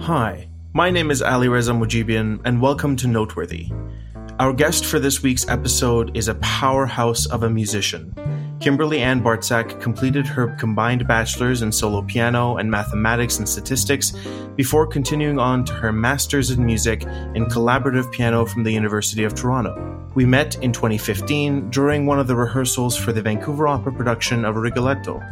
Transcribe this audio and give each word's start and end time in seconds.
Hi, 0.00 0.48
my 0.72 0.90
name 0.90 1.10
is 1.10 1.22
Ali 1.22 1.48
Reza 1.48 1.72
Mujibian, 1.72 2.40
and 2.44 2.62
welcome 2.62 2.94
to 2.96 3.08
Noteworthy. 3.08 3.70
Our 4.38 4.52
guest 4.52 4.86
for 4.86 5.00
this 5.00 5.22
week's 5.24 5.48
episode 5.48 6.16
is 6.16 6.28
a 6.28 6.36
powerhouse 6.36 7.26
of 7.26 7.42
a 7.42 7.50
musician. 7.50 8.14
Kimberley-Ann 8.60 9.22
Bartczak 9.22 9.80
completed 9.80 10.26
her 10.26 10.54
combined 10.56 11.06
bachelor's 11.06 11.62
in 11.62 11.72
solo 11.72 12.02
piano 12.02 12.56
and 12.56 12.70
mathematics 12.70 13.38
and 13.38 13.48
statistics 13.48 14.12
before 14.54 14.86
continuing 14.86 15.38
on 15.38 15.64
to 15.64 15.72
her 15.74 15.92
master's 15.92 16.50
in 16.50 16.64
music 16.64 17.02
in 17.34 17.46
collaborative 17.46 18.10
piano 18.12 18.46
from 18.46 18.62
the 18.62 18.72
University 18.72 19.24
of 19.24 19.34
Toronto. 19.34 19.98
We 20.14 20.24
met 20.24 20.56
in 20.62 20.72
2015 20.72 21.70
during 21.70 22.06
one 22.06 22.18
of 22.18 22.28
the 22.28 22.36
rehearsals 22.36 22.96
for 22.96 23.12
the 23.12 23.22
Vancouver 23.22 23.68
Opera 23.68 23.92
production 23.92 24.44
of 24.44 24.56
Rigoletto. 24.56 25.22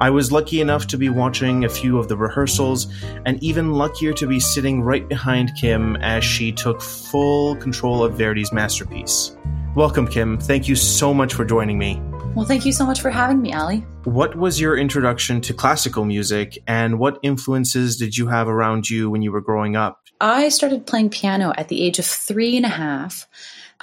I 0.00 0.08
was 0.08 0.32
lucky 0.32 0.62
enough 0.62 0.86
to 0.86 0.96
be 0.96 1.10
watching 1.10 1.66
a 1.66 1.68
few 1.68 1.98
of 1.98 2.08
the 2.08 2.16
rehearsals, 2.16 2.86
and 3.26 3.40
even 3.42 3.72
luckier 3.72 4.14
to 4.14 4.26
be 4.26 4.40
sitting 4.40 4.80
right 4.80 5.06
behind 5.06 5.52
Kim 5.60 5.96
as 5.96 6.24
she 6.24 6.52
took 6.52 6.80
full 6.80 7.54
control 7.56 8.02
of 8.02 8.14
Verdi's 8.14 8.50
masterpiece. 8.50 9.36
Welcome, 9.74 10.08
Kim. 10.08 10.38
Thank 10.38 10.68
you 10.68 10.74
so 10.74 11.12
much 11.12 11.34
for 11.34 11.44
joining 11.44 11.76
me. 11.76 12.00
Well, 12.34 12.46
thank 12.46 12.64
you 12.64 12.72
so 12.72 12.86
much 12.86 13.02
for 13.02 13.10
having 13.10 13.42
me, 13.42 13.52
Ali. 13.52 13.84
What 14.04 14.36
was 14.36 14.58
your 14.58 14.78
introduction 14.78 15.42
to 15.42 15.52
classical 15.52 16.06
music, 16.06 16.56
and 16.66 16.98
what 16.98 17.18
influences 17.22 17.98
did 17.98 18.16
you 18.16 18.26
have 18.28 18.48
around 18.48 18.88
you 18.88 19.10
when 19.10 19.20
you 19.20 19.30
were 19.30 19.42
growing 19.42 19.76
up? 19.76 20.00
I 20.18 20.48
started 20.48 20.86
playing 20.86 21.10
piano 21.10 21.52
at 21.58 21.68
the 21.68 21.84
age 21.84 21.98
of 21.98 22.06
three 22.06 22.56
and 22.56 22.64
a 22.64 22.70
half. 22.70 23.28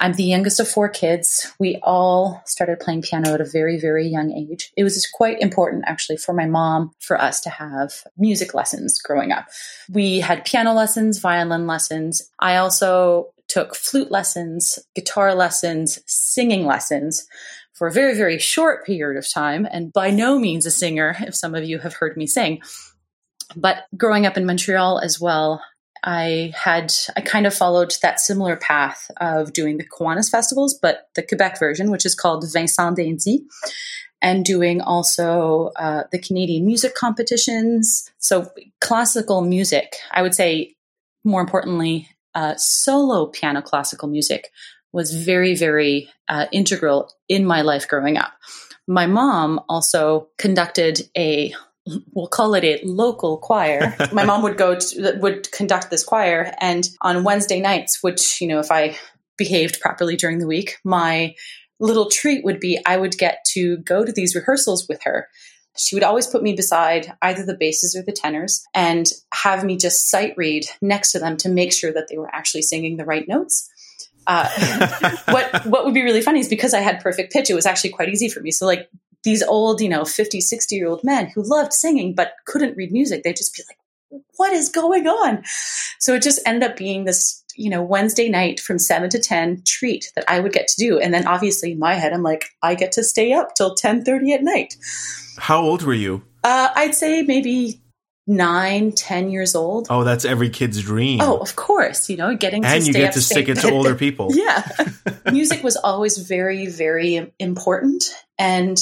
I'm 0.00 0.12
the 0.12 0.24
youngest 0.24 0.60
of 0.60 0.68
four 0.68 0.88
kids. 0.88 1.52
We 1.58 1.80
all 1.82 2.40
started 2.46 2.78
playing 2.78 3.02
piano 3.02 3.34
at 3.34 3.40
a 3.40 3.44
very, 3.44 3.80
very 3.80 4.06
young 4.06 4.32
age. 4.32 4.72
It 4.76 4.84
was 4.84 5.06
quite 5.12 5.40
important, 5.40 5.84
actually, 5.86 6.18
for 6.18 6.32
my 6.32 6.46
mom, 6.46 6.92
for 7.00 7.20
us 7.20 7.40
to 7.40 7.50
have 7.50 7.92
music 8.16 8.54
lessons 8.54 9.00
growing 9.00 9.32
up. 9.32 9.46
We 9.90 10.20
had 10.20 10.44
piano 10.44 10.72
lessons, 10.72 11.18
violin 11.18 11.66
lessons. 11.66 12.30
I 12.38 12.56
also 12.56 13.32
took 13.48 13.74
flute 13.74 14.10
lessons, 14.10 14.78
guitar 14.94 15.34
lessons, 15.34 15.98
singing 16.06 16.64
lessons 16.64 17.26
for 17.72 17.88
a 17.88 17.92
very, 17.92 18.14
very 18.14 18.38
short 18.38 18.86
period 18.86 19.18
of 19.18 19.28
time, 19.28 19.66
and 19.70 19.92
by 19.92 20.10
no 20.10 20.38
means 20.38 20.66
a 20.66 20.70
singer, 20.70 21.16
if 21.20 21.34
some 21.34 21.54
of 21.54 21.64
you 21.64 21.78
have 21.78 21.94
heard 21.94 22.16
me 22.16 22.26
sing. 22.26 22.60
But 23.56 23.84
growing 23.96 24.26
up 24.26 24.36
in 24.36 24.46
Montreal 24.46 24.98
as 24.98 25.20
well, 25.20 25.62
I 26.04 26.52
had 26.54 26.92
I 27.16 27.20
kind 27.20 27.46
of 27.46 27.54
followed 27.54 27.94
that 28.02 28.20
similar 28.20 28.56
path 28.56 29.10
of 29.18 29.52
doing 29.52 29.78
the 29.78 29.84
Kiwanis 29.84 30.30
festivals, 30.30 30.78
but 30.80 31.08
the 31.14 31.22
Quebec 31.22 31.58
version, 31.58 31.90
which 31.90 32.06
is 32.06 32.14
called 32.14 32.44
Vincent 32.52 32.96
d'Indy, 32.96 33.44
and 34.20 34.44
doing 34.44 34.80
also 34.80 35.70
uh, 35.76 36.04
the 36.12 36.18
Canadian 36.18 36.66
music 36.66 36.94
competitions. 36.94 38.10
So 38.18 38.50
classical 38.80 39.42
music, 39.42 39.96
I 40.12 40.22
would 40.22 40.34
say, 40.34 40.74
more 41.24 41.40
importantly, 41.40 42.08
uh, 42.34 42.54
solo 42.56 43.26
piano 43.26 43.62
classical 43.62 44.08
music 44.08 44.50
was 44.92 45.12
very, 45.12 45.54
very 45.54 46.08
uh, 46.28 46.46
integral 46.52 47.10
in 47.28 47.44
my 47.44 47.62
life 47.62 47.86
growing 47.88 48.16
up. 48.16 48.32
My 48.86 49.06
mom 49.06 49.60
also 49.68 50.28
conducted 50.38 51.02
a 51.16 51.52
we'll 52.12 52.28
call 52.28 52.54
it 52.54 52.64
a 52.64 52.80
local 52.84 53.38
choir. 53.38 53.96
my 54.12 54.24
mom 54.24 54.42
would 54.42 54.56
go 54.56 54.76
to, 54.78 55.18
would 55.20 55.50
conduct 55.52 55.90
this 55.90 56.04
choir 56.04 56.54
and 56.60 56.88
on 57.00 57.24
Wednesday 57.24 57.60
nights, 57.60 58.02
which, 58.02 58.40
you 58.40 58.48
know, 58.48 58.58
if 58.58 58.70
I 58.70 58.96
behaved 59.36 59.80
properly 59.80 60.16
during 60.16 60.38
the 60.38 60.46
week, 60.46 60.76
my 60.84 61.34
little 61.80 62.10
treat 62.10 62.44
would 62.44 62.60
be 62.60 62.78
I 62.84 62.96
would 62.96 63.16
get 63.16 63.44
to 63.52 63.78
go 63.78 64.04
to 64.04 64.12
these 64.12 64.34
rehearsals 64.34 64.86
with 64.88 65.02
her. 65.04 65.28
She 65.76 65.94
would 65.94 66.02
always 66.02 66.26
put 66.26 66.42
me 66.42 66.54
beside 66.54 67.12
either 67.22 67.46
the 67.46 67.56
basses 67.56 67.94
or 67.94 68.02
the 68.02 68.12
tenors 68.12 68.64
and 68.74 69.06
have 69.32 69.62
me 69.62 69.76
just 69.76 70.10
sight 70.10 70.34
read 70.36 70.64
next 70.82 71.12
to 71.12 71.20
them 71.20 71.36
to 71.38 71.48
make 71.48 71.72
sure 71.72 71.92
that 71.92 72.08
they 72.10 72.18
were 72.18 72.34
actually 72.34 72.62
singing 72.62 72.96
the 72.96 73.04
right 73.04 73.28
notes. 73.28 73.70
Uh, 74.26 74.48
what 75.28 75.66
what 75.66 75.84
would 75.84 75.94
be 75.94 76.02
really 76.02 76.20
funny 76.20 76.40
is 76.40 76.48
because 76.48 76.74
I 76.74 76.80
had 76.80 77.00
perfect 77.00 77.32
pitch, 77.32 77.48
it 77.48 77.54
was 77.54 77.64
actually 77.64 77.90
quite 77.90 78.08
easy 78.08 78.28
for 78.28 78.40
me. 78.40 78.50
So 78.50 78.66
like 78.66 78.90
these 79.28 79.42
old, 79.42 79.82
you 79.82 79.90
know, 79.90 80.06
50, 80.06 80.40
60 80.40 80.74
year 80.74 80.88
old 80.88 81.04
men 81.04 81.30
who 81.34 81.42
loved 81.42 81.74
singing 81.74 82.14
but 82.14 82.32
couldn't 82.46 82.78
read 82.78 82.90
music, 82.90 83.22
they'd 83.22 83.36
just 83.36 83.54
be 83.54 83.62
like, 83.68 84.22
what 84.38 84.54
is 84.54 84.70
going 84.70 85.06
on? 85.06 85.42
So 85.98 86.14
it 86.14 86.22
just 86.22 86.40
ended 86.46 86.70
up 86.70 86.78
being 86.78 87.04
this, 87.04 87.44
you 87.54 87.68
know, 87.68 87.82
Wednesday 87.82 88.30
night 88.30 88.58
from 88.58 88.78
seven 88.78 89.10
to 89.10 89.18
10 89.18 89.64
treat 89.66 90.10
that 90.16 90.24
I 90.28 90.40
would 90.40 90.54
get 90.54 90.66
to 90.68 90.76
do. 90.78 90.98
And 90.98 91.12
then 91.12 91.26
obviously 91.26 91.72
in 91.72 91.78
my 91.78 91.92
head, 91.92 92.14
I'm 92.14 92.22
like, 92.22 92.46
I 92.62 92.74
get 92.74 92.92
to 92.92 93.04
stay 93.04 93.34
up 93.34 93.54
till 93.54 93.74
10 93.74 94.02
30 94.02 94.32
at 94.32 94.42
night. 94.42 94.76
How 95.36 95.60
old 95.60 95.82
were 95.82 95.92
you? 95.92 96.22
Uh, 96.42 96.70
I'd 96.74 96.94
say 96.94 97.20
maybe 97.20 97.82
nine, 98.26 98.92
ten 98.92 99.30
years 99.30 99.54
old. 99.54 99.88
Oh, 99.90 100.04
that's 100.04 100.24
every 100.24 100.48
kid's 100.48 100.82
dream. 100.82 101.20
Oh, 101.20 101.36
of 101.36 101.54
course. 101.56 102.08
You 102.08 102.16
know, 102.16 102.34
getting 102.34 102.64
and 102.64 102.86
you 102.86 102.94
get 102.94 103.12
to 103.12 103.20
stick 103.20 103.50
it 103.50 103.56
to 103.56 103.70
older 103.70 103.94
people. 104.06 104.28
yeah. 104.32 104.66
Music 105.32 105.62
was 105.62 105.76
always 105.76 106.16
very, 106.16 106.66
very 106.66 107.30
important. 107.38 108.04
And 108.38 108.78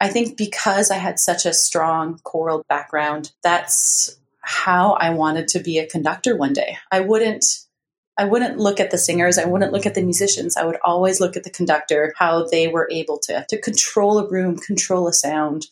I 0.00 0.08
think 0.08 0.36
because 0.36 0.90
I 0.90 0.96
had 0.96 1.18
such 1.18 1.46
a 1.46 1.54
strong 1.54 2.20
choral 2.22 2.62
background, 2.68 3.32
that's 3.42 4.18
how 4.40 4.92
I 4.92 5.10
wanted 5.10 5.48
to 5.48 5.60
be 5.60 5.78
a 5.78 5.86
conductor 5.86 6.36
one 6.36 6.52
day. 6.52 6.78
I 6.90 7.00
wouldn't 7.00 7.44
I 8.18 8.24
wouldn't 8.24 8.58
look 8.58 8.80
at 8.80 8.90
the 8.90 8.98
singers, 8.98 9.36
I 9.36 9.44
wouldn't 9.44 9.72
look 9.72 9.84
at 9.84 9.94
the 9.94 10.02
musicians. 10.02 10.56
I 10.56 10.64
would 10.64 10.78
always 10.82 11.20
look 11.20 11.36
at 11.36 11.44
the 11.44 11.50
conductor, 11.50 12.14
how 12.16 12.46
they 12.46 12.68
were 12.68 12.88
able 12.90 13.18
to 13.20 13.44
to 13.48 13.60
control 13.60 14.18
a 14.18 14.28
room, 14.28 14.56
control 14.56 15.08
a 15.08 15.12
sound, 15.12 15.66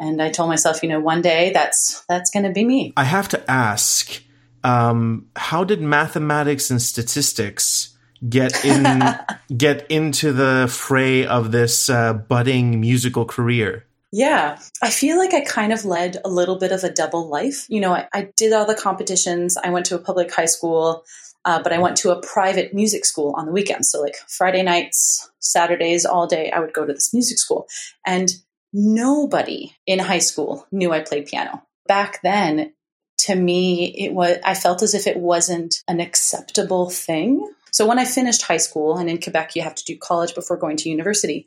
and 0.00 0.20
I 0.20 0.30
told 0.30 0.48
myself, 0.48 0.82
you 0.82 0.88
know, 0.88 1.00
one 1.00 1.22
day 1.22 1.52
that's 1.52 2.04
that's 2.08 2.30
going 2.30 2.44
to 2.44 2.50
be 2.50 2.64
me. 2.64 2.92
I 2.96 3.04
have 3.04 3.28
to 3.28 3.50
ask, 3.50 4.22
um, 4.64 5.28
how 5.36 5.62
did 5.62 5.80
mathematics 5.80 6.70
and 6.70 6.82
statistics 6.82 7.91
get 8.28 8.64
in 8.64 9.02
get 9.56 9.90
into 9.90 10.32
the 10.32 10.68
fray 10.70 11.26
of 11.26 11.52
this 11.52 11.88
uh, 11.88 12.12
budding 12.14 12.80
musical 12.80 13.24
career? 13.24 13.86
Yeah, 14.14 14.58
I 14.82 14.90
feel 14.90 15.16
like 15.16 15.32
I 15.32 15.40
kind 15.40 15.72
of 15.72 15.86
led 15.86 16.18
a 16.22 16.28
little 16.28 16.58
bit 16.58 16.70
of 16.70 16.84
a 16.84 16.90
double 16.90 17.28
life. 17.28 17.64
You 17.70 17.80
know, 17.80 17.94
I, 17.94 18.08
I 18.12 18.32
did 18.36 18.52
all 18.52 18.66
the 18.66 18.74
competitions. 18.74 19.56
I 19.56 19.70
went 19.70 19.86
to 19.86 19.94
a 19.94 19.98
public 19.98 20.32
high 20.32 20.46
school. 20.46 21.04
Uh, 21.44 21.60
but 21.60 21.72
I 21.72 21.78
went 21.78 21.96
to 21.98 22.10
a 22.10 22.20
private 22.20 22.72
music 22.72 23.04
school 23.04 23.34
on 23.36 23.46
the 23.46 23.52
weekends. 23.52 23.90
So, 23.90 24.00
like 24.00 24.14
Friday 24.28 24.62
nights, 24.62 25.28
Saturdays, 25.40 26.06
all 26.06 26.28
day, 26.28 26.52
I 26.52 26.60
would 26.60 26.72
go 26.72 26.86
to 26.86 26.92
this 26.92 27.12
music 27.12 27.38
school. 27.38 27.66
And 28.06 28.32
nobody 28.72 29.72
in 29.86 29.98
high 29.98 30.20
school 30.20 30.66
knew 30.70 30.92
I 30.92 31.00
played 31.00 31.26
piano. 31.26 31.62
Back 31.88 32.20
then, 32.22 32.72
to 33.18 33.34
me, 33.34 33.86
it 33.86 34.12
was, 34.12 34.38
I 34.44 34.54
felt 34.54 34.82
as 34.82 34.94
if 34.94 35.06
it 35.06 35.16
wasn't 35.16 35.82
an 35.88 36.00
acceptable 36.00 36.90
thing. 36.90 37.48
So 37.72 37.86
when 37.86 37.98
I 37.98 38.04
finished 38.04 38.42
high 38.42 38.58
school, 38.58 38.96
and 38.98 39.10
in 39.10 39.20
Quebec, 39.20 39.56
you 39.56 39.62
have 39.62 39.74
to 39.74 39.84
do 39.84 39.96
college 39.96 40.34
before 40.34 40.56
going 40.56 40.76
to 40.78 40.90
university. 40.90 41.46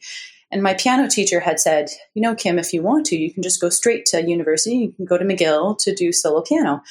And 0.51 0.61
my 0.61 0.73
piano 0.73 1.07
teacher 1.07 1.39
had 1.39 1.59
said, 1.59 1.89
you 2.13 2.21
know, 2.21 2.35
Kim, 2.35 2.59
if 2.59 2.73
you 2.73 2.81
want 2.81 3.05
to, 3.07 3.15
you 3.15 3.33
can 3.33 3.43
just 3.43 3.61
go 3.61 3.69
straight 3.69 4.05
to 4.07 4.27
university. 4.27 4.75
You 4.75 4.91
can 4.91 5.05
go 5.05 5.17
to 5.17 5.25
McGill 5.25 5.77
to 5.79 5.95
do 5.95 6.11
solo 6.11 6.41
piano. 6.41 6.81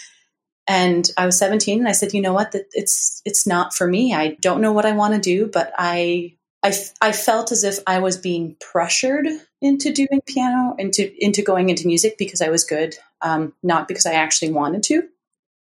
And 0.66 1.08
I 1.18 1.26
was 1.26 1.38
17 1.38 1.80
and 1.80 1.88
I 1.88 1.92
said, 1.92 2.14
you 2.14 2.22
know 2.22 2.32
what, 2.32 2.52
that 2.52 2.66
it's, 2.72 3.20
it's 3.24 3.46
not 3.46 3.74
for 3.74 3.86
me. 3.86 4.14
I 4.14 4.36
don't 4.40 4.62
know 4.62 4.72
what 4.72 4.86
I 4.86 4.92
want 4.92 5.14
to 5.14 5.20
do, 5.20 5.46
but 5.46 5.72
I 5.76 6.36
I, 6.64 6.72
I 7.02 7.12
felt 7.12 7.52
as 7.52 7.62
if 7.62 7.80
I 7.86 7.98
was 7.98 8.16
being 8.16 8.56
pressured 8.58 9.26
into 9.60 9.92
doing 9.92 10.22
piano, 10.26 10.74
into 10.78 11.12
into 11.22 11.42
going 11.42 11.68
into 11.68 11.86
music 11.86 12.16
because 12.16 12.40
I 12.40 12.48
was 12.48 12.64
good, 12.64 12.96
um, 13.20 13.52
not 13.62 13.86
because 13.86 14.06
I 14.06 14.14
actually 14.14 14.50
wanted 14.50 14.82
to. 14.84 15.02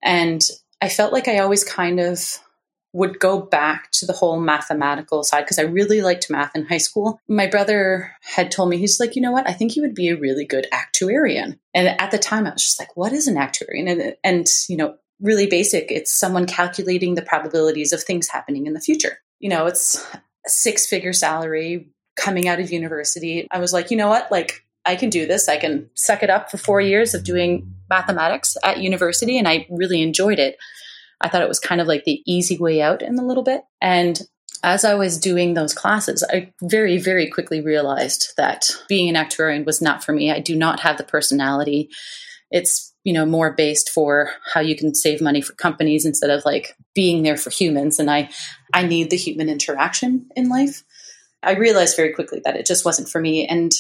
And 0.01 0.41
I 0.81 0.89
felt 0.89 1.13
like 1.13 1.27
I 1.27 1.41
always 1.41 1.65
kind 1.65 1.99
of 1.99 2.39
would 2.93 3.19
go 3.19 3.41
back 3.41 3.91
to 3.93 4.07
the 4.07 4.13
whole 4.13 4.39
mathematical 4.39 5.25
side 5.25 5.43
because 5.43 5.59
I 5.59 5.63
really 5.63 6.03
liked 6.03 6.31
math 6.31 6.55
in 6.55 6.67
high 6.67 6.79
school. 6.79 7.19
My 7.29 7.47
brother 7.47 8.13
had 8.21 8.51
told 8.51 8.69
me, 8.69 8.77
he's 8.77 9.01
like, 9.01 9.17
you 9.17 9.23
know 9.23 9.33
what? 9.33 9.49
I 9.49 9.53
think 9.53 9.77
you 9.77 9.83
would 9.83 9.95
be 9.95 10.09
a 10.09 10.17
really 10.17 10.45
good 10.45 10.67
actuarian. 10.73 11.59
And 11.75 11.89
at 11.89 12.11
the 12.11 12.19
time, 12.19 12.47
I 12.47 12.53
was 12.53 12.63
just 12.63 12.79
like, 12.79 12.97
what 12.97 13.13
is 13.13 13.29
an 13.29 13.37
actuarian? 13.37 13.91
And, 13.91 14.17
and 14.23 14.47
you 14.69 14.77
know, 14.77 14.97
really 15.21 15.47
basic. 15.47 15.91
It's 15.91 16.13
someone 16.13 16.47
calculating 16.47 17.15
the 17.15 17.23
probabilities 17.23 17.93
of 17.93 18.03
things 18.03 18.29
happening 18.29 18.67
in 18.67 18.75
the 18.75 18.81
future. 18.81 19.19
You 19.41 19.49
know, 19.49 19.67
it's 19.67 20.05
a 20.15 20.51
six 20.51 20.87
figure 20.87 21.13
salary 21.13 21.89
coming 22.17 22.47
out 22.49 22.61
of 22.61 22.71
university. 22.71 23.47
I 23.51 23.59
was 23.59 23.73
like, 23.73 23.91
you 23.91 23.97
know 23.97 24.09
what? 24.09 24.31
Like, 24.31 24.65
I 24.85 24.97
can 24.97 25.11
do 25.11 25.27
this. 25.27 25.49
I 25.49 25.59
can 25.59 25.89
suck 25.95 26.23
it 26.23 26.31
up 26.31 26.51
for 26.51 26.59
four 26.59 26.81
years 26.81 27.15
of 27.15 27.25
doing 27.25 27.73
mathematics 27.89 28.57
at 28.65 28.79
university. 28.79 29.39
And 29.39 29.47
I 29.47 29.67
really 29.71 30.03
enjoyed 30.03 30.41
it. 30.41 30.57
I 31.23 31.29
thought 31.29 31.43
it 31.43 31.49
was 31.49 31.61
kind 31.61 31.81
of 31.81 31.87
like 31.87 32.05
the 32.05 32.23
easy 32.27 32.59
way 32.59 32.83
out 32.83 33.03
in 33.03 33.19
a 33.19 33.27
little 33.27 33.43
bit. 33.43 33.63
And 33.81 34.21
as 34.65 34.85
I 34.85 34.95
was 34.95 35.19
doing 35.19 35.55
those 35.55 35.75
classes, 35.75 36.25
I 36.31 36.53
very, 36.63 36.99
very 36.99 37.29
quickly 37.29 37.61
realized 37.61 38.33
that 38.37 38.71
being 38.89 39.09
an 39.09 39.23
actuarian 39.23 39.65
was 39.65 39.83
not 39.83 40.05
for 40.05 40.13
me. 40.13 40.31
I 40.31 40.41
do 40.41 40.55
not 40.55 40.81
have 40.81 40.99
the 40.99 41.05
personality. 41.05 41.91
It's 42.51 42.93
you 43.05 43.13
know 43.13 43.27
more 43.27 43.53
based 43.53 43.91
for 43.91 44.31
how 44.53 44.61
you 44.61 44.77
can 44.77 44.95
save 44.95 45.21
money 45.21 45.41
for 45.41 45.55
companies 45.55 46.07
instead 46.07 46.31
of 46.31 46.45
like 46.45 46.77
being 46.95 47.23
there 47.23 47.37
for 47.37 47.51
humans 47.51 47.99
and 47.99 48.11
i 48.11 48.31
i 48.73 48.87
need 48.87 49.11
the 49.11 49.17
human 49.17 49.49
interaction 49.49 50.27
in 50.37 50.49
life 50.49 50.85
i 51.43 51.55
realized 51.55 51.97
very 51.97 52.13
quickly 52.13 52.41
that 52.45 52.57
it 52.57 52.67
just 52.67 52.85
wasn't 52.85 53.09
for 53.09 53.21
me 53.21 53.47
and 53.47 53.73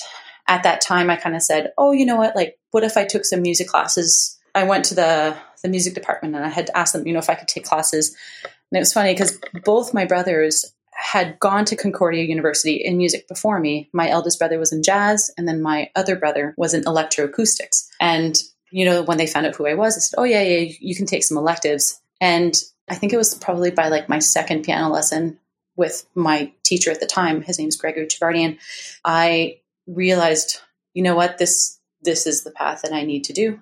at 0.49 0.63
that 0.65 0.81
time 0.81 1.09
i 1.09 1.17
kind 1.17 1.37
of 1.37 1.43
said 1.43 1.71
oh 1.79 1.93
you 1.93 2.05
know 2.05 2.17
what 2.17 2.35
like 2.35 2.59
what 2.73 2.85
if 2.85 2.97
i 2.97 3.05
took 3.05 3.25
some 3.25 3.43
music 3.43 3.69
classes 3.69 4.39
I 4.55 4.65
went 4.65 4.85
to 4.87 4.95
the 4.95 5.37
the 5.63 5.69
music 5.69 5.95
department 5.95 6.35
and 6.35 6.45
I 6.45 6.49
had 6.49 6.71
asked 6.75 6.93
them, 6.93 7.07
you 7.07 7.13
know, 7.13 7.21
if 7.21 7.31
I 7.31 7.37
could 7.37 7.49
take 7.49 7.65
classes. 7.65 8.17
And 8.43 8.77
it 8.77 8.81
was 8.81 8.93
funny 8.93 9.15
because 9.15 9.39
both 9.65 9.95
my 9.95 10.05
brothers 10.05 10.75
had 10.93 11.39
gone 11.41 11.65
to 11.67 11.77
Concordia 11.77 12.25
University 12.25 12.75
in 12.75 12.97
music 12.97 13.29
before 13.29 13.59
me. 13.61 13.89
My 13.93 14.09
eldest 14.09 14.39
brother 14.39 14.59
was 14.59 14.73
in 14.73 14.83
jazz, 14.83 15.31
and 15.37 15.49
then 15.49 15.63
my 15.63 15.91
other 15.97 16.17
brother 16.17 16.55
was 16.57 16.75
in 16.75 16.85
electroacoustics. 16.85 17.87
And 18.01 18.41
you 18.71 18.85
know, 18.85 19.03
when 19.03 19.19
they 19.19 19.27
found 19.27 19.47
out 19.47 19.55
who 19.55 19.67
I 19.67 19.75
was, 19.75 19.95
they 19.95 20.01
said, 20.01 20.17
"Oh 20.19 20.25
yeah, 20.25 20.43
yeah, 20.43 20.73
you 20.81 20.95
can 20.95 21.07
take 21.07 21.25
some 21.25 21.37
electives." 21.37 22.01
And 22.21 22.55
I 22.89 22.95
think 22.95 23.13
it 23.13 23.19
was 23.19 23.35
probably 23.35 23.71
by 23.71 23.89
like 23.89 24.09
my 24.09 24.19
second 24.19 24.65
piano 24.65 24.89
lesson 24.89 25.39
with 25.77 26.07
my 26.15 26.53
teacher 26.65 26.91
at 26.91 27.01
the 27.01 27.07
time. 27.07 27.43
His 27.43 27.59
name 27.59 27.69
is 27.69 27.77
Gregory 27.77 28.07
Chavardian. 28.07 28.59
I 29.05 29.61
realized, 29.87 30.61
you 30.95 31.03
know 31.03 31.15
what 31.15 31.39
this 31.39 31.79
this 32.03 32.27
is 32.27 32.45
the 32.45 32.51
path 32.51 32.83
that 32.83 32.93
I 32.93 33.03
need 33.03 33.25
to 33.25 33.33
do. 33.33 33.61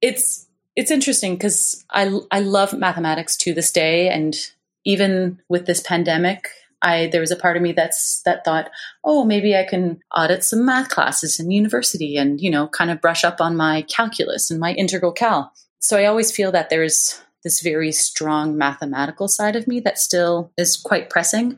It's 0.00 0.46
it's 0.74 0.90
interesting 0.90 1.34
because 1.34 1.84
I 1.90 2.18
I 2.30 2.40
love 2.40 2.72
mathematics 2.72 3.36
to 3.38 3.54
this 3.54 3.72
day, 3.72 4.08
and 4.08 4.36
even 4.84 5.40
with 5.48 5.66
this 5.66 5.80
pandemic, 5.80 6.48
I 6.82 7.08
there 7.10 7.20
was 7.20 7.30
a 7.30 7.36
part 7.36 7.56
of 7.56 7.62
me 7.62 7.72
that's 7.72 8.22
that 8.24 8.44
thought, 8.44 8.70
oh, 9.04 9.24
maybe 9.24 9.56
I 9.56 9.64
can 9.64 10.00
audit 10.16 10.44
some 10.44 10.64
math 10.64 10.88
classes 10.88 11.40
in 11.40 11.50
university 11.50 12.16
and 12.16 12.40
you 12.40 12.50
know 12.50 12.68
kind 12.68 12.90
of 12.90 13.00
brush 13.00 13.24
up 13.24 13.40
on 13.40 13.56
my 13.56 13.82
calculus 13.82 14.50
and 14.50 14.60
my 14.60 14.72
integral 14.72 15.12
cal. 15.12 15.52
So 15.78 15.96
I 15.98 16.06
always 16.06 16.32
feel 16.32 16.52
that 16.52 16.70
there's 16.70 17.20
this 17.42 17.60
very 17.60 17.92
strong 17.92 18.58
mathematical 18.58 19.28
side 19.28 19.56
of 19.56 19.68
me 19.68 19.78
that 19.80 19.98
still 19.98 20.50
is 20.56 20.76
quite 20.76 21.10
pressing. 21.10 21.56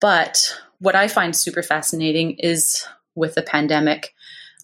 But 0.00 0.54
what 0.78 0.94
I 0.94 1.08
find 1.08 1.34
super 1.34 1.62
fascinating 1.62 2.32
is 2.38 2.86
with 3.14 3.34
the 3.34 3.42
pandemic, 3.42 4.14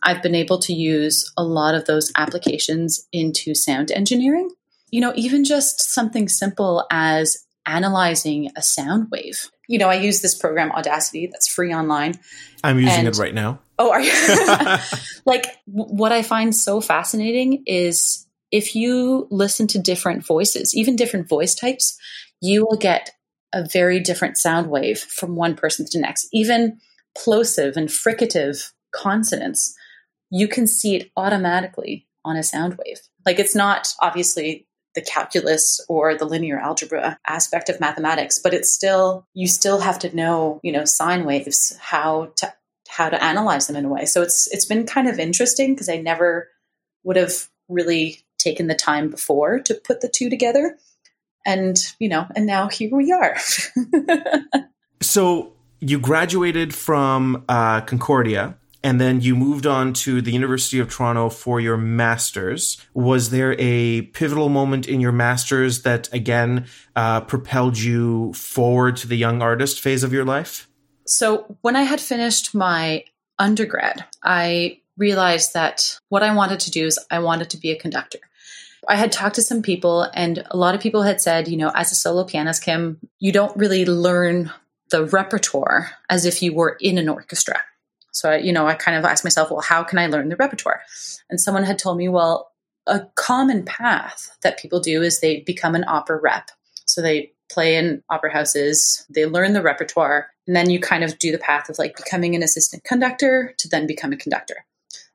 I've 0.04 0.22
been 0.22 0.34
able 0.34 0.58
to 0.60 0.72
use 0.72 1.32
a 1.36 1.42
lot 1.42 1.74
of 1.74 1.86
those 1.86 2.12
applications 2.16 3.06
into 3.12 3.54
sound 3.54 3.90
engineering. 3.90 4.50
You 4.90 5.00
know, 5.00 5.12
even 5.16 5.44
just 5.44 5.80
something 5.80 6.28
simple 6.28 6.86
as 6.90 7.38
analyzing 7.66 8.50
a 8.56 8.62
sound 8.62 9.08
wave. 9.10 9.50
You 9.66 9.78
know, 9.78 9.88
I 9.88 9.94
use 9.94 10.20
this 10.20 10.34
program 10.34 10.70
Audacity 10.72 11.26
that's 11.26 11.48
free 11.48 11.74
online. 11.74 12.18
I'm 12.62 12.78
using 12.78 13.06
it 13.06 13.16
right 13.16 13.34
now. 13.34 13.60
Oh, 13.78 13.90
are 13.90 14.00
you? 14.00 14.12
like, 15.24 15.46
what 15.64 16.12
I 16.12 16.22
find 16.22 16.54
so 16.54 16.80
fascinating 16.80 17.64
is 17.66 18.26
if 18.52 18.76
you 18.76 19.26
listen 19.30 19.66
to 19.68 19.78
different 19.78 20.24
voices, 20.24 20.74
even 20.74 20.96
different 20.96 21.28
voice 21.28 21.54
types, 21.54 21.98
you 22.40 22.66
will 22.68 22.76
get 22.76 23.10
a 23.52 23.66
very 23.66 24.00
different 24.00 24.36
sound 24.36 24.68
wave 24.68 24.98
from 24.98 25.34
one 25.34 25.56
person 25.56 25.86
to 25.86 25.98
the 25.98 26.02
next. 26.02 26.28
Even 26.32 26.78
plosive 27.16 27.76
and 27.76 27.88
fricative 27.88 28.72
consonants, 28.94 29.74
you 30.34 30.48
can 30.48 30.66
see 30.66 30.96
it 30.96 31.12
automatically 31.16 32.08
on 32.24 32.36
a 32.36 32.42
sound 32.42 32.76
wave. 32.84 32.98
Like 33.24 33.38
it's 33.38 33.54
not 33.54 33.94
obviously 34.00 34.66
the 34.96 35.00
calculus 35.00 35.80
or 35.88 36.16
the 36.16 36.24
linear 36.24 36.58
algebra 36.58 37.20
aspect 37.24 37.68
of 37.68 37.78
mathematics, 37.78 38.40
but 38.40 38.52
it's 38.52 38.72
still 38.72 39.28
you 39.32 39.46
still 39.46 39.78
have 39.78 40.00
to 40.00 40.14
know, 40.14 40.58
you 40.64 40.72
know, 40.72 40.84
sine 40.84 41.24
waves, 41.24 41.78
how 41.80 42.32
to 42.36 42.52
how 42.88 43.08
to 43.08 43.22
analyze 43.22 43.68
them 43.68 43.76
in 43.76 43.84
a 43.84 43.88
way. 43.88 44.06
So 44.06 44.22
it's 44.22 44.52
it's 44.52 44.64
been 44.64 44.86
kind 44.86 45.06
of 45.06 45.20
interesting 45.20 45.72
because 45.72 45.88
I 45.88 45.98
never 45.98 46.48
would 47.04 47.16
have 47.16 47.48
really 47.68 48.24
taken 48.38 48.66
the 48.66 48.74
time 48.74 49.10
before 49.10 49.60
to 49.60 49.74
put 49.74 50.00
the 50.00 50.08
two 50.08 50.28
together. 50.28 50.76
And, 51.46 51.78
you 52.00 52.08
know, 52.08 52.26
and 52.34 52.44
now 52.46 52.68
here 52.68 52.90
we 52.90 53.12
are. 53.12 53.36
so 55.00 55.52
you 55.80 56.00
graduated 56.00 56.74
from 56.74 57.44
uh, 57.48 57.82
Concordia 57.82 58.56
and 58.84 59.00
then 59.00 59.22
you 59.22 59.34
moved 59.34 59.66
on 59.66 59.94
to 59.94 60.20
the 60.20 60.30
University 60.30 60.78
of 60.78 60.90
Toronto 60.90 61.30
for 61.30 61.58
your 61.58 61.78
master's. 61.78 62.76
Was 62.92 63.30
there 63.30 63.56
a 63.58 64.02
pivotal 64.02 64.50
moment 64.50 64.86
in 64.86 65.00
your 65.00 65.10
master's 65.10 65.82
that 65.82 66.12
again 66.12 66.66
uh, 66.94 67.22
propelled 67.22 67.78
you 67.78 68.34
forward 68.34 68.96
to 68.98 69.08
the 69.08 69.16
young 69.16 69.40
artist 69.40 69.80
phase 69.80 70.04
of 70.04 70.12
your 70.12 70.26
life? 70.26 70.68
So, 71.06 71.56
when 71.62 71.76
I 71.76 71.82
had 71.82 72.00
finished 72.00 72.54
my 72.54 73.04
undergrad, 73.38 74.04
I 74.22 74.80
realized 74.98 75.54
that 75.54 75.98
what 76.10 76.22
I 76.22 76.34
wanted 76.34 76.60
to 76.60 76.70
do 76.70 76.86
is 76.86 76.98
I 77.10 77.18
wanted 77.20 77.50
to 77.50 77.56
be 77.56 77.70
a 77.70 77.78
conductor. 77.78 78.20
I 78.86 78.96
had 78.96 79.12
talked 79.12 79.36
to 79.36 79.42
some 79.42 79.62
people, 79.62 80.02
and 80.14 80.44
a 80.50 80.58
lot 80.58 80.74
of 80.74 80.80
people 80.82 81.02
had 81.02 81.22
said, 81.22 81.48
you 81.48 81.56
know, 81.56 81.72
as 81.74 81.90
a 81.90 81.94
solo 81.94 82.24
pianist, 82.24 82.62
Kim, 82.62 82.98
you 83.18 83.32
don't 83.32 83.56
really 83.56 83.86
learn 83.86 84.52
the 84.90 85.06
repertoire 85.06 85.90
as 86.10 86.26
if 86.26 86.42
you 86.42 86.52
were 86.52 86.76
in 86.80 86.98
an 86.98 87.08
orchestra. 87.08 87.60
So, 88.14 88.30
I, 88.30 88.36
you 88.36 88.52
know, 88.52 88.66
I 88.66 88.74
kind 88.74 88.96
of 88.96 89.04
asked 89.04 89.24
myself, 89.24 89.50
well, 89.50 89.60
how 89.60 89.82
can 89.82 89.98
I 89.98 90.06
learn 90.06 90.28
the 90.28 90.36
repertoire? 90.36 90.82
And 91.28 91.40
someone 91.40 91.64
had 91.64 91.78
told 91.78 91.98
me, 91.98 92.08
well, 92.08 92.52
a 92.86 93.00
common 93.16 93.64
path 93.64 94.36
that 94.42 94.58
people 94.58 94.78
do 94.78 95.02
is 95.02 95.20
they 95.20 95.40
become 95.40 95.74
an 95.74 95.84
opera 95.88 96.20
rep. 96.20 96.50
So 96.86 97.02
they 97.02 97.32
play 97.50 97.76
in 97.76 98.02
opera 98.10 98.32
houses, 98.32 99.04
they 99.10 99.26
learn 99.26 99.52
the 99.52 99.62
repertoire, 99.62 100.28
and 100.46 100.54
then 100.54 100.70
you 100.70 100.78
kind 100.78 101.02
of 101.02 101.18
do 101.18 101.32
the 101.32 101.38
path 101.38 101.68
of 101.68 101.78
like 101.78 101.96
becoming 101.96 102.34
an 102.34 102.42
assistant 102.42 102.84
conductor 102.84 103.52
to 103.58 103.68
then 103.68 103.86
become 103.86 104.12
a 104.12 104.16
conductor. 104.16 104.64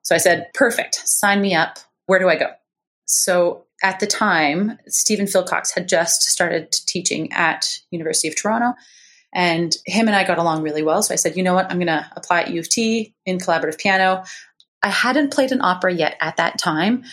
So 0.02 0.14
I 0.14 0.18
said, 0.18 0.48
perfect, 0.54 0.96
sign 1.08 1.42
me 1.42 1.56
up. 1.56 1.80
Where 2.08 2.20
do 2.20 2.28
I 2.28 2.36
go? 2.36 2.50
So 3.06 3.66
at 3.82 4.00
the 4.00 4.08
time, 4.08 4.78
Stephen 4.88 5.26
Philcox 5.26 5.74
had 5.74 5.88
just 5.88 6.24
started 6.24 6.72
teaching 6.72 7.32
at 7.32 7.80
University 7.92 8.28
of 8.28 8.36
Toronto 8.36 8.74
and 9.34 9.76
him 9.86 10.08
and 10.08 10.16
I 10.16 10.26
got 10.26 10.40
along 10.40 10.64
really 10.64 10.84
well. 10.84 11.04
So 11.04 11.14
I 11.14 11.18
said, 11.18 11.38
you 11.38 11.44
know 11.44 11.54
what? 11.54 11.70
I'm 11.70 11.78
going 11.78 11.88
to 11.88 12.10
apply 12.16 12.42
at 12.42 12.52
U 12.52 12.60
of 12.60 12.70
T 12.70 13.14
in 13.26 13.38
collaborative 13.38 13.78
piano. 13.78 14.24
I 14.82 14.90
hadn't 14.90 15.34
played 15.34 15.52
an 15.52 15.62
opera 15.62 15.94
yet 15.94 16.18
at 16.22 16.38
that 16.38 16.58
time. 16.58 17.04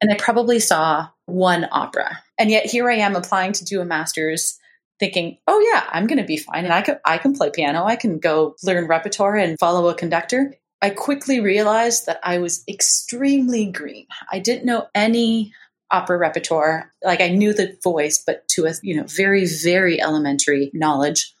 And 0.00 0.12
I 0.12 0.16
probably 0.16 0.60
saw 0.60 1.08
one 1.26 1.66
opera. 1.72 2.22
And 2.38 2.50
yet 2.50 2.66
here 2.66 2.88
I 2.88 2.96
am 2.96 3.16
applying 3.16 3.52
to 3.54 3.64
do 3.64 3.80
a 3.80 3.84
master's 3.84 4.58
thinking, 5.00 5.38
oh 5.46 5.60
yeah, 5.72 5.84
I'm 5.90 6.06
going 6.06 6.18
to 6.18 6.24
be 6.24 6.36
fine. 6.36 6.64
And 6.64 6.72
I 6.72 6.82
can, 6.82 6.98
I 7.04 7.18
can 7.18 7.34
play 7.34 7.50
piano. 7.50 7.84
I 7.84 7.96
can 7.96 8.18
go 8.18 8.54
learn 8.62 8.86
repertoire 8.86 9.36
and 9.36 9.58
follow 9.58 9.88
a 9.88 9.94
conductor. 9.94 10.54
I 10.80 10.90
quickly 10.90 11.40
realized 11.40 12.06
that 12.06 12.20
I 12.22 12.38
was 12.38 12.62
extremely 12.68 13.66
green. 13.66 14.06
I 14.30 14.38
didn't 14.38 14.64
know 14.64 14.86
any 14.94 15.52
opera 15.90 16.18
repertoire. 16.18 16.92
Like 17.02 17.20
I 17.20 17.28
knew 17.28 17.52
the 17.52 17.76
voice, 17.82 18.22
but 18.24 18.46
to 18.48 18.66
a, 18.66 18.74
you 18.82 18.96
know, 18.96 19.04
very, 19.04 19.46
very 19.46 20.00
elementary 20.00 20.70
knowledge. 20.72 21.34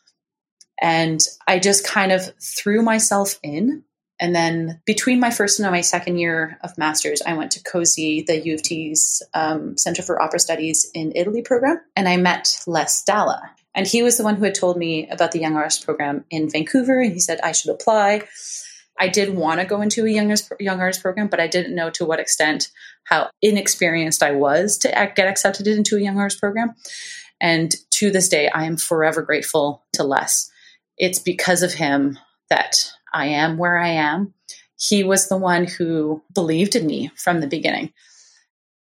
And 0.80 1.20
I 1.46 1.58
just 1.58 1.86
kind 1.86 2.12
of 2.12 2.32
threw 2.40 2.82
myself 2.82 3.38
in. 3.42 3.84
And 4.20 4.34
then 4.34 4.80
between 4.84 5.20
my 5.20 5.30
first 5.30 5.60
and 5.60 5.70
my 5.70 5.80
second 5.80 6.18
year 6.18 6.58
of 6.62 6.76
master's, 6.76 7.22
I 7.22 7.34
went 7.34 7.52
to 7.52 7.62
COSI, 7.62 8.26
the 8.26 8.40
U 8.46 8.54
of 8.54 8.62
T's 8.62 9.22
um, 9.34 9.76
Center 9.76 10.02
for 10.02 10.20
Opera 10.20 10.40
Studies 10.40 10.90
in 10.92 11.12
Italy 11.14 11.42
program, 11.42 11.80
and 11.94 12.08
I 12.08 12.16
met 12.16 12.60
Les 12.66 13.04
Dala. 13.04 13.40
And 13.76 13.86
he 13.86 14.02
was 14.02 14.16
the 14.16 14.24
one 14.24 14.34
who 14.34 14.44
had 14.44 14.56
told 14.56 14.76
me 14.76 15.08
about 15.08 15.30
the 15.30 15.38
Young 15.38 15.54
Artist 15.54 15.84
program 15.84 16.24
in 16.30 16.50
Vancouver, 16.50 17.00
and 17.00 17.12
he 17.12 17.20
said 17.20 17.38
I 17.42 17.52
should 17.52 17.70
apply. 17.70 18.22
I 18.98 19.06
did 19.06 19.36
want 19.36 19.60
to 19.60 19.66
go 19.66 19.80
into 19.80 20.04
a 20.04 20.10
young 20.10 20.34
young 20.58 20.80
artist 20.80 21.02
program, 21.02 21.28
but 21.28 21.38
I 21.38 21.46
didn't 21.46 21.74
know 21.74 21.90
to 21.90 22.04
what 22.04 22.18
extent 22.18 22.70
how 23.04 23.30
inexperienced 23.40 24.22
I 24.22 24.32
was 24.32 24.76
to 24.78 24.88
get 24.88 25.28
accepted 25.28 25.68
into 25.68 25.96
a 25.96 26.00
young 26.00 26.18
artist 26.18 26.40
program. 26.40 26.74
And 27.40 27.74
to 27.90 28.10
this 28.10 28.28
day, 28.28 28.48
I 28.48 28.64
am 28.64 28.76
forever 28.76 29.22
grateful 29.22 29.84
to 29.92 30.02
Les 30.02 30.50
it's 30.98 31.18
because 31.18 31.62
of 31.62 31.74
him 31.74 32.18
that 32.50 32.92
I 33.12 33.26
am 33.26 33.56
where 33.56 33.78
I 33.78 33.88
am. 33.88 34.34
He 34.78 35.02
was 35.02 35.28
the 35.28 35.36
one 35.36 35.64
who 35.64 36.22
believed 36.32 36.76
in 36.76 36.86
me 36.86 37.10
from 37.16 37.40
the 37.40 37.46
beginning. 37.46 37.92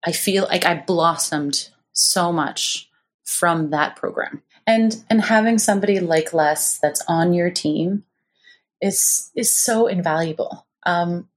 I 0.05 0.13
feel 0.13 0.45
like 0.45 0.65
I 0.65 0.75
blossomed 0.75 1.71
so 1.93 2.33
much 2.33 2.89
from 3.25 3.71
that 3.71 3.97
program. 3.97 4.43
And 4.67 5.03
and 5.09 5.21
having 5.21 5.59
somebody 5.59 6.01
like 6.01 6.33
Les 6.33 6.79
that's 6.79 7.03
on 7.09 7.33
your 7.33 7.51
team 7.51 8.05
is 8.81 9.31
is 9.35 9.55
so 9.55 9.87
invaluable. 9.87 10.67
Um, 10.85 11.29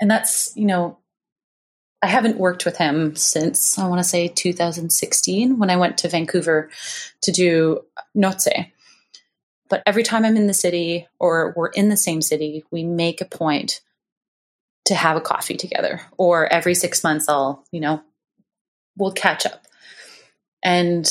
and 0.00 0.10
that's 0.10 0.52
you 0.56 0.66
know 0.66 0.98
I 2.02 2.06
haven't 2.06 2.38
worked 2.38 2.64
with 2.64 2.78
him 2.78 3.16
since 3.16 3.78
I 3.78 3.86
want 3.86 4.00
to 4.00 4.08
say 4.08 4.28
2016 4.28 5.58
when 5.58 5.70
I 5.70 5.76
went 5.76 5.98
to 5.98 6.08
Vancouver 6.08 6.70
to 7.22 7.32
do 7.32 7.80
Nozze. 8.16 8.70
But 9.70 9.82
every 9.86 10.02
time 10.02 10.24
I'm 10.24 10.36
in 10.36 10.48
the 10.48 10.52
city 10.52 11.08
or 11.18 11.54
we're 11.56 11.68
in 11.68 11.88
the 11.88 11.96
same 11.96 12.20
city, 12.20 12.64
we 12.70 12.82
make 12.82 13.20
a 13.20 13.24
point 13.24 13.80
to 14.86 14.94
have 14.94 15.16
a 15.16 15.20
coffee 15.20 15.56
together. 15.56 16.02
Or 16.18 16.52
every 16.52 16.74
six 16.74 17.02
months, 17.02 17.28
I'll, 17.28 17.64
you 17.70 17.80
know, 17.80 18.02
we'll 18.98 19.12
catch 19.12 19.46
up. 19.46 19.64
And 20.62 21.08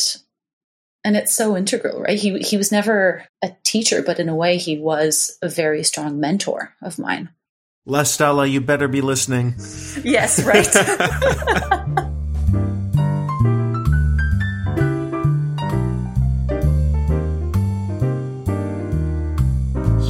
and 1.06 1.16
it's 1.16 1.34
so 1.34 1.56
integral, 1.56 2.01
right? 2.01 2.20
He 2.20 2.38
he 2.39 2.58
was 2.58 2.72
never 2.72 3.25
a 3.42 3.51
teacher, 3.63 4.04
but 4.04 4.20
in 4.20 4.30
a 4.30 4.36
way, 4.36 4.58
he 4.58 4.78
was 4.78 5.38
a 5.42 5.50
very 5.50 5.84
strong 5.84 6.20
mentor 6.20 6.75
of 6.84 7.00
mine. 7.00 7.30
Les 7.86 8.18
Dala, 8.18 8.46
you 8.46 8.62
better 8.62 8.88
be 8.88 9.01
listening. 9.01 9.56
Yes, 10.04 10.44
right. 10.44 12.10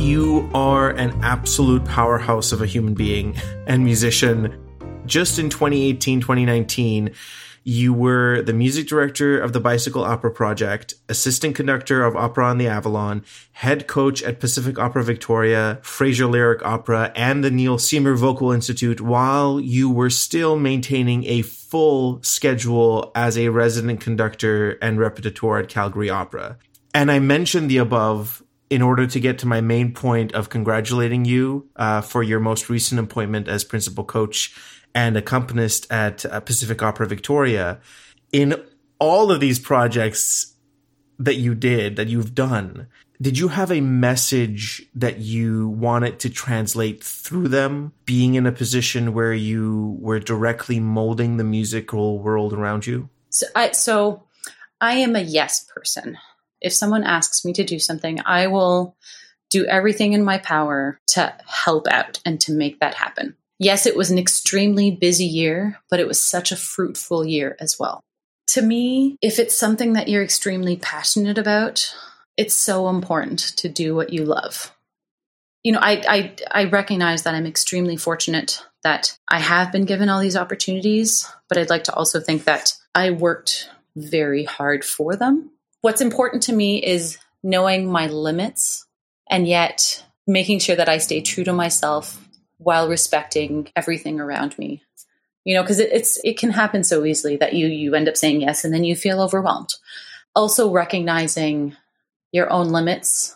you 0.10 0.50
are 0.56 0.90
an 0.90 1.12
absolute 1.22 1.86
powerhouse 1.86 2.52
of 2.52 2.64
a 2.64 2.66
human 2.66 2.96
being 2.96 3.38
and 3.68 3.86
musician. 3.86 4.60
just 5.06 5.38
in 5.38 5.52
2018, 5.52 6.20
2019, 6.20 7.12
you 7.64 7.94
were 7.94 8.42
the 8.42 8.54
music 8.54 8.88
director 8.88 9.40
of 9.40 9.54
the 9.54 9.60
Bicycle 9.60 10.04
Opera 10.04 10.32
Project, 10.32 10.96
assistant 11.10 11.56
conductor 11.56 12.04
of 12.04 12.16
Opera 12.16 12.46
on 12.46 12.58
the 12.58 12.68
Avalon, 12.68 13.24
head 13.52 13.86
coach 13.86 14.24
at 14.24 14.40
Pacific 14.40 14.80
Opera 14.80 15.04
Victoria, 15.04 15.78
Fraser 15.84 16.26
Lyric 16.26 16.66
Opera, 16.66 17.12
and 17.16 17.44
the 17.44 17.52
Neil 17.52 17.78
Seymour 17.78 18.16
Vocal 18.16 18.52
Institute 18.52 19.02
while 19.02 19.60
you 19.60 19.92
were 19.92 20.10
still 20.10 20.58
maintaining 20.58 21.24
a 21.26 21.44
full 21.44 22.20
schedule 22.24 23.12
as 23.14 23.38
a 23.38 23.50
resident 23.50 24.02
conductor 24.02 24.72
and 24.82 24.98
repetiteur 24.98 25.60
at 25.62 25.70
Calgary 25.70 26.10
Opera. 26.10 26.58
And 26.96 27.12
I 27.12 27.20
mentioned 27.20 27.70
the 27.70 27.78
above 27.78 28.44
in 28.70 28.82
order 28.82 29.08
to 29.08 29.20
get 29.20 29.40
to 29.40 29.48
my 29.48 29.62
main 29.62 29.94
point 29.94 30.34
of 30.34 30.50
congratulating 30.50 31.26
you 31.26 31.68
uh, 31.76 32.02
for 32.02 32.22
your 32.22 32.40
most 32.40 32.70
recent 32.70 33.00
appointment 33.00 33.48
as 33.48 33.64
principal 33.64 34.04
coach 34.04 34.56
and 34.94 35.18
accompanist 35.18 35.92
at 35.92 36.26
uh, 36.26 36.40
Pacific 36.40 36.82
Opera 36.82 37.08
Victoria. 37.08 37.80
In 38.32 38.62
all 39.00 39.32
of 39.32 39.40
these 39.40 39.60
projects 39.60 40.56
that 41.18 41.36
you 41.36 41.56
did, 41.56 41.96
that 41.96 42.08
you've 42.08 42.36
done, 42.36 42.88
did 43.22 43.38
you 43.38 43.50
have 43.50 43.72
a 43.72 43.82
message 43.82 44.88
that 44.96 45.20
you 45.20 45.70
wanted 45.70 46.20
to 46.20 46.30
translate 46.30 47.04
through 47.04 47.50
them, 47.50 47.92
being 48.06 48.36
in 48.36 48.46
a 48.46 48.52
position 48.52 49.14
where 49.14 49.34
you 49.34 49.98
were 50.00 50.20
directly 50.20 50.80
molding 50.80 51.38
the 51.38 51.44
musical 51.44 52.20
world 52.20 52.54
around 52.54 52.88
you? 52.88 53.10
So 53.30 53.48
I, 53.56 53.72
so 53.72 54.24
I 54.80 54.94
am 54.96 55.16
a 55.16 55.22
yes 55.22 55.66
person. 55.66 56.18
If 56.62 56.74
someone 56.74 57.04
asks 57.04 57.46
me 57.46 57.54
to 57.54 57.64
do 57.64 57.80
something, 57.80 58.20
I 58.26 58.48
will 58.48 58.96
do 59.50 59.66
everything 59.66 60.14
in 60.14 60.24
my 60.24 60.38
power 60.38 61.00
to 61.08 61.34
help 61.46 61.88
out 61.88 62.20
and 62.26 62.40
to 62.42 62.52
make 62.52 62.80
that 62.80 62.96
happen. 62.96 63.36
Yes, 63.58 63.86
it 63.86 63.98
was 63.98 64.10
an 64.10 64.18
extremely 64.18 64.92
busy 64.92 65.26
year, 65.26 65.80
but 65.90 66.00
it 66.00 66.08
was 66.08 66.24
such 66.24 66.52
a 66.52 66.58
fruitful 66.58 67.26
year 67.26 67.58
as 67.60 67.78
well. 67.78 68.02
To 68.50 68.62
me, 68.62 69.18
if 69.22 69.38
it's 69.38 69.56
something 69.56 69.94
that 69.94 70.08
you're 70.08 70.24
extremely 70.24 70.78
passionate 70.78 71.38
about, 71.38 71.94
it's 72.38 72.56
so 72.56 72.88
important 72.90 73.40
to 73.58 73.68
do 73.68 73.96
what 73.96 74.14
you 74.14 74.24
love. 74.24 74.74
You 75.64 75.74
know, 75.74 75.80
I, 75.80 76.02
I, 76.08 76.36
I 76.52 76.64
recognize 76.66 77.24
that 77.24 77.36
I'm 77.36 77.46
extremely 77.46 77.98
fortunate 77.98 78.64
that 78.84 79.18
I 79.28 79.40
have 79.40 79.74
been 79.74 79.84
given 79.84 80.08
all 80.08 80.22
these 80.22 80.38
opportunities, 80.38 81.30
but 81.50 81.58
I'd 81.58 81.70
like 81.70 81.84
to 81.86 81.94
also 81.94 82.22
think 82.22 82.46
that 82.46 82.74
I 82.96 83.12
worked 83.12 83.70
very 83.96 84.46
hard 84.46 84.86
for 84.86 85.18
them. 85.18 85.52
What's 85.82 86.02
important 86.02 86.44
to 86.44 86.54
me 86.54 86.84
is 86.84 87.18
knowing 87.42 87.86
my 87.90 88.08
limits 88.08 88.86
and 89.30 89.48
yet 89.48 90.04
making 90.28 90.60
sure 90.60 90.76
that 90.76 90.90
I 90.90 90.98
stay 90.98 91.22
true 91.22 91.44
to 91.46 91.54
myself 91.54 92.26
while 92.58 92.90
respecting 92.90 93.70
everything 93.76 94.20
around 94.20 94.58
me. 94.58 94.84
You 95.46 95.56
know 95.56 95.64
because 95.64 95.80
it, 95.80 95.90
it's 95.92 96.20
it 96.24 96.38
can 96.38 96.52
happen 96.52 96.84
so 96.84 97.06
easily 97.06 97.38
that 97.38 97.54
you 97.54 97.68
you 97.68 97.96
end 97.96 98.10
up 98.10 98.18
saying 98.18 98.42
yes 98.42 98.66
and 98.66 98.74
then 98.74 98.84
you 98.84 98.96
feel 98.96 99.22
overwhelmed. 99.22 99.70
Also 100.36 100.70
recognizing 100.70 101.76
your 102.32 102.52
own 102.52 102.70
limits 102.70 103.36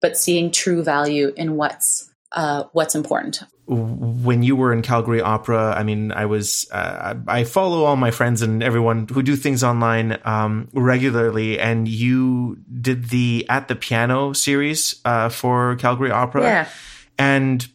but 0.00 0.16
seeing 0.16 0.50
true 0.50 0.82
value 0.82 1.32
in 1.36 1.56
what's 1.56 2.10
uh, 2.32 2.64
what's 2.72 2.94
important 2.94 3.42
when 3.70 4.42
you 4.42 4.56
were 4.56 4.72
in 4.72 4.82
Calgary 4.82 5.20
Opera, 5.20 5.74
I 5.76 5.84
mean, 5.84 6.10
I 6.10 6.26
was 6.26 6.68
uh, 6.72 7.14
I 7.28 7.44
follow 7.44 7.84
all 7.84 7.94
my 7.94 8.10
friends 8.10 8.42
and 8.42 8.64
everyone 8.64 9.06
who 9.06 9.22
do 9.22 9.36
things 9.36 9.62
online 9.62 10.18
um, 10.24 10.68
regularly, 10.72 11.60
and 11.60 11.86
you 11.86 12.58
did 12.80 13.10
the 13.10 13.46
at 13.48 13.68
the 13.68 13.76
piano 13.76 14.32
series 14.32 14.96
uh, 15.04 15.28
for 15.28 15.76
Calgary 15.76 16.10
Opera, 16.10 16.42
yeah. 16.42 16.68
and 17.16 17.68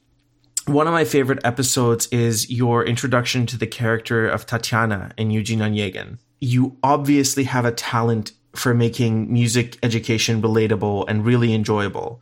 one 0.65 0.85
of 0.85 0.93
my 0.93 1.05
favorite 1.05 1.39
episodes 1.45 2.07
is 2.07 2.49
your 2.49 2.83
introduction 2.83 3.45
to 3.45 3.57
the 3.57 3.67
character 3.67 4.27
of 4.27 4.45
Tatiana 4.45 5.13
in 5.17 5.31
Eugene 5.31 5.59
Onegin. 5.59 6.17
You 6.41 6.75
obviously 6.83 7.45
have 7.45 7.63
a 7.63 7.71
talent 7.71 8.33
for 8.53 8.73
making 8.73 9.31
music 9.31 9.77
education 9.81 10.41
relatable 10.41 11.05
and 11.07 11.25
really 11.25 11.53
enjoyable. 11.53 12.21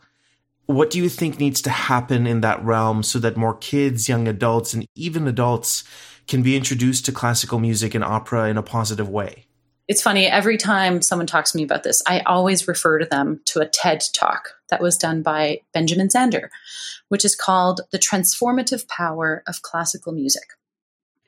What 0.66 0.90
do 0.90 0.98
you 0.98 1.08
think 1.08 1.38
needs 1.38 1.60
to 1.62 1.70
happen 1.70 2.26
in 2.26 2.40
that 2.40 2.64
realm 2.64 3.02
so 3.02 3.18
that 3.18 3.36
more 3.36 3.54
kids, 3.54 4.08
young 4.08 4.26
adults, 4.26 4.72
and 4.72 4.86
even 4.94 5.28
adults 5.28 5.84
can 6.26 6.42
be 6.42 6.56
introduced 6.56 7.04
to 7.04 7.12
classical 7.12 7.58
music 7.58 7.94
and 7.94 8.02
opera 8.02 8.48
in 8.48 8.56
a 8.56 8.62
positive 8.62 9.08
way? 9.08 9.46
It's 9.86 10.00
funny, 10.00 10.26
every 10.26 10.56
time 10.56 11.02
someone 11.02 11.26
talks 11.26 11.52
to 11.52 11.58
me 11.58 11.64
about 11.64 11.82
this, 11.82 12.02
I 12.06 12.20
always 12.20 12.66
refer 12.66 12.98
to 12.98 13.04
them 13.04 13.42
to 13.46 13.60
a 13.60 13.68
TED 13.68 14.02
talk 14.14 14.54
that 14.70 14.80
was 14.80 14.96
done 14.96 15.20
by 15.20 15.60
Benjamin 15.74 16.08
Zander, 16.08 16.48
which 17.08 17.24
is 17.24 17.36
called 17.36 17.82
The 17.90 17.98
Transformative 17.98 18.88
Power 18.88 19.42
of 19.46 19.60
Classical 19.60 20.12
Music. 20.12 20.44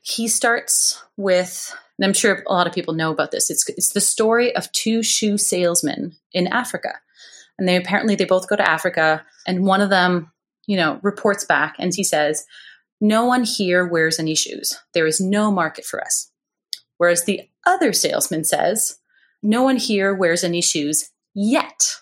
He 0.01 0.27
starts 0.27 1.03
with, 1.19 1.77
and 1.99 2.07
I'm 2.07 2.15
sure 2.15 2.43
a 2.47 2.53
lot 2.53 2.67
of 2.67 2.73
people 2.73 2.95
know 2.95 3.11
about 3.11 3.31
this, 3.31 3.51
it's, 3.51 3.69
it's 3.69 3.93
the 3.93 4.01
story 4.01 4.57
of 4.57 4.73
two 4.73 5.03
shoe 5.03 5.37
salesmen 5.37 6.17
in 6.33 6.47
Africa. 6.47 6.95
And 7.59 7.67
they 7.67 7.77
apparently 7.77 8.15
they 8.15 8.25
both 8.25 8.49
go 8.49 8.57
to 8.57 8.69
Africa, 8.69 9.25
and 9.47 9.65
one 9.65 9.81
of 9.81 9.91
them, 9.91 10.31
you 10.67 10.77
know, 10.77 10.99
reports 11.03 11.45
back 11.45 11.77
and 11.79 11.95
he 11.95 12.05
says, 12.05 12.45
No 13.01 13.25
one 13.25 13.45
here 13.45 13.87
wears 13.87 14.19
any 14.19 14.35
shoes. 14.35 14.79
There 14.93 15.07
is 15.07 15.21
no 15.21 15.51
market 15.51 15.85
for 15.85 16.01
us. 16.01 16.31
Whereas 16.99 17.25
the 17.25 17.43
other 17.65 17.93
salesman 17.93 18.45
says, 18.45 18.99
No 19.43 19.63
one 19.63 19.77
here 19.77 20.15
wears 20.15 20.45
any 20.45 20.61
shoes 20.61 21.11
yet. 21.35 21.97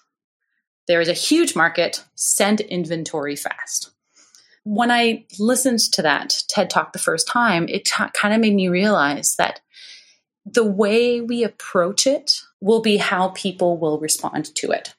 There 0.87 1.01
is 1.01 1.09
a 1.09 1.15
huge 1.15 1.57
market, 1.57 2.05
send 2.15 2.61
inventory 2.61 3.37
fast. 3.37 3.91
When 4.65 4.91
I 4.91 5.27
listened 5.39 5.81
to 5.93 6.03
that 6.03 6.43
TED 6.49 6.71
Talk 6.71 6.93
the 6.93 6.99
first 6.99 7.29
time, 7.29 7.69
it 7.69 7.85
t- 7.85 8.05
kind 8.15 8.35
of 8.35 8.41
made 8.41 8.55
me 8.55 8.69
realize 8.69 9.37
that 9.37 9.61
the 10.47 10.65
way 10.65 11.21
we 11.21 11.43
approach 11.43 12.07
it 12.07 12.41
will 12.61 12.81
be 12.81 12.97
how 12.97 13.29
people 13.29 13.79
will 13.79 13.99
respond 13.99 14.55
to 14.57 14.71
it. 14.71 14.95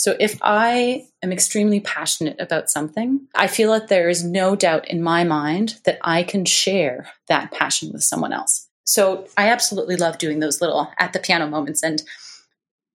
So 0.00 0.16
if 0.18 0.38
I 0.40 1.08
am 1.22 1.30
extremely 1.30 1.78
passionate 1.78 2.40
about 2.40 2.70
something, 2.70 3.28
I 3.34 3.48
feel 3.48 3.72
that 3.72 3.88
there 3.88 4.08
is 4.08 4.24
no 4.24 4.56
doubt 4.56 4.88
in 4.88 5.02
my 5.02 5.24
mind 5.24 5.78
that 5.84 5.98
I 6.00 6.22
can 6.22 6.46
share 6.46 7.10
that 7.28 7.52
passion 7.52 7.92
with 7.92 8.02
someone 8.02 8.32
else. 8.32 8.66
So 8.84 9.28
I 9.36 9.50
absolutely 9.50 9.96
love 9.96 10.16
doing 10.16 10.40
those 10.40 10.62
little 10.62 10.90
at 10.98 11.12
the 11.12 11.18
piano 11.18 11.46
moments. 11.46 11.82
And 11.82 12.02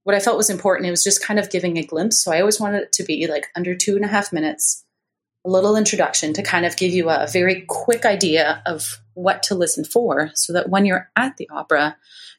what 0.01 0.15
I 0.15 0.19
felt 0.19 0.35
was 0.35 0.49
important, 0.49 0.87
it 0.87 0.89
was 0.89 1.03
just 1.03 1.23
kind 1.23 1.37
of 1.37 1.51
giving 1.51 1.77
a 1.77 1.85
glimpse. 1.85 2.17
So 2.17 2.33
I 2.33 2.39
always 2.39 2.59
wanted 2.59 2.81
it 2.81 2.93
to 2.93 3.03
be 3.03 3.27
like 3.27 3.49
under 3.55 3.75
two 3.75 3.95
and 3.95 4.03
a 4.03 4.07
half 4.07 4.33
minutes, 4.33 4.83
a 5.45 5.49
little 5.51 5.75
introduction 5.75 6.33
to 6.33 6.41
kind 6.41 6.65
of 6.65 6.75
give 6.75 6.91
you 6.91 7.11
a 7.11 7.27
very 7.31 7.65
quick 7.67 8.05
idea 8.05 8.63
of 8.65 8.99
what 9.13 9.43
to 9.43 9.53
listen 9.53 9.85
for 9.85 10.31
so 10.33 10.53
that 10.53 10.69
when 10.69 10.87
you're 10.87 11.11
at 11.15 11.37
the 11.37 11.47
opera, 11.51 11.97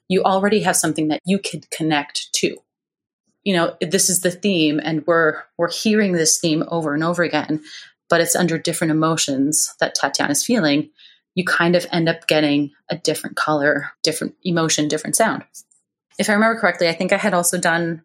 you 0.09 0.25
already 0.25 0.63
have 0.63 0.75
something 0.75 1.07
that 1.07 1.23
you 1.25 1.39
can 1.39 1.61
connect 1.71 2.33
to. 2.33 2.57
You 3.47 3.55
know, 3.55 3.77
this 3.81 4.11
is 4.11 4.21
the 4.21 4.33
theme 4.33 4.81
and 4.83 5.07
we're 5.07 5.41
we're 5.57 5.71
hearing 5.71 6.13
this 6.13 6.39
theme 6.39 6.65
over 6.67 6.95
and 6.95 7.05
over 7.05 7.23
again, 7.23 7.63
but 8.11 8.21
it's 8.21 8.35
under 8.35 8.59
different 8.59 8.91
emotions 8.91 9.73
that 9.79 9.95
Tatiana's 9.95 10.45
feeling 10.45 10.91
you 11.37 11.45
kind 11.45 11.77
of 11.77 11.87
end 11.93 12.09
up 12.09 12.27
getting 12.27 12.73
a 12.91 12.97
different 12.97 13.37
color, 13.37 13.93
different 14.03 14.35
emotion, 14.43 14.89
different 14.89 15.15
sound. 15.15 15.45
If 16.19 16.29
I 16.29 16.33
remember 16.33 16.59
correctly, 16.59 16.89
I 16.89 16.95
think 16.95 17.13
I 17.13 17.19
had 17.19 17.35
also 17.35 17.61
done 17.61 18.03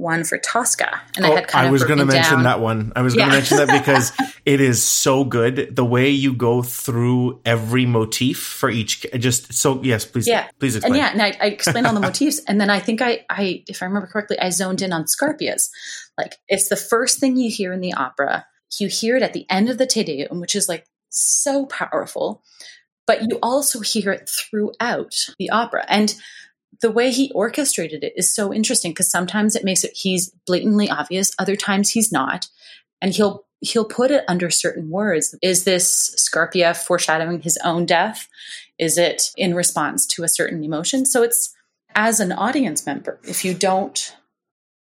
one 0.00 0.24
for 0.24 0.38
Tosca, 0.38 1.00
and 1.16 1.26
oh, 1.26 1.32
I 1.32 1.34
had 1.36 1.48
kind 1.48 1.66
of 1.66 1.68
I 1.68 1.72
was 1.72 1.84
going 1.84 1.98
to 1.98 2.06
mention 2.06 2.36
down. 2.36 2.42
that 2.44 2.60
one. 2.60 2.92
I 2.96 3.02
was 3.02 3.14
going 3.14 3.28
to 3.28 3.34
mention 3.34 3.58
that 3.58 3.68
because 3.84 4.12
it 4.44 4.60
is 4.60 4.82
so 4.82 5.24
good. 5.24 5.76
The 5.76 5.84
way 5.84 6.10
you 6.10 6.32
go 6.32 6.62
through 6.62 7.40
every 7.44 7.86
motif 7.86 8.38
for 8.38 8.70
each, 8.70 9.06
just 9.18 9.52
so 9.52 9.82
yes, 9.82 10.04
please, 10.04 10.26
yeah, 10.26 10.48
please 10.58 10.76
explain. 10.76 10.94
And 10.94 11.00
yeah, 11.00 11.12
and 11.12 11.22
I, 11.22 11.36
I 11.40 11.48
explained 11.48 11.86
all 11.86 11.94
the 11.94 12.00
motifs, 12.00 12.40
and 12.48 12.60
then 12.60 12.70
I 12.70 12.80
think 12.80 13.02
I, 13.02 13.24
I, 13.28 13.62
if 13.68 13.82
I 13.82 13.86
remember 13.86 14.08
correctly, 14.08 14.38
I 14.38 14.50
zoned 14.50 14.82
in 14.82 14.92
on 14.92 15.04
Scarpias. 15.04 15.68
Like 16.16 16.36
it's 16.48 16.68
the 16.68 16.76
first 16.76 17.20
thing 17.20 17.36
you 17.36 17.50
hear 17.50 17.72
in 17.72 17.80
the 17.80 17.94
opera. 17.94 18.46
You 18.78 18.88
hear 18.88 19.16
it 19.16 19.22
at 19.22 19.32
the 19.32 19.46
end 19.50 19.68
of 19.68 19.78
the 19.78 19.86
Te 19.86 20.04
Deum, 20.04 20.40
which 20.40 20.54
is 20.54 20.68
like 20.68 20.86
so 21.10 21.66
powerful, 21.66 22.42
but 23.06 23.22
you 23.22 23.38
also 23.42 23.80
hear 23.80 24.12
it 24.12 24.28
throughout 24.28 25.14
the 25.38 25.50
opera. 25.50 25.84
And 25.88 26.14
the 26.80 26.90
way 26.90 27.10
he 27.10 27.30
orchestrated 27.34 28.02
it 28.02 28.12
is 28.16 28.34
so 28.34 28.52
interesting 28.52 28.92
because 28.92 29.10
sometimes 29.10 29.54
it 29.54 29.64
makes 29.64 29.84
it 29.84 29.92
he's 29.94 30.30
blatantly 30.46 30.88
obvious, 30.88 31.32
other 31.38 31.56
times 31.56 31.90
he's 31.90 32.10
not. 32.10 32.48
And 33.02 33.14
he'll 33.14 33.44
he'll 33.60 33.84
put 33.84 34.10
it 34.10 34.24
under 34.28 34.50
certain 34.50 34.90
words. 34.90 35.34
Is 35.42 35.64
this 35.64 36.14
Scarpia 36.16 36.76
foreshadowing 36.76 37.42
his 37.42 37.58
own 37.64 37.86
death? 37.86 38.28
Is 38.78 38.96
it 38.96 39.30
in 39.36 39.54
response 39.54 40.06
to 40.06 40.24
a 40.24 40.28
certain 40.28 40.64
emotion? 40.64 41.04
So 41.04 41.22
it's 41.22 41.54
as 41.94 42.20
an 42.20 42.32
audience 42.32 42.86
member, 42.86 43.18
if 43.24 43.44
you 43.44 43.52
don't 43.52 44.16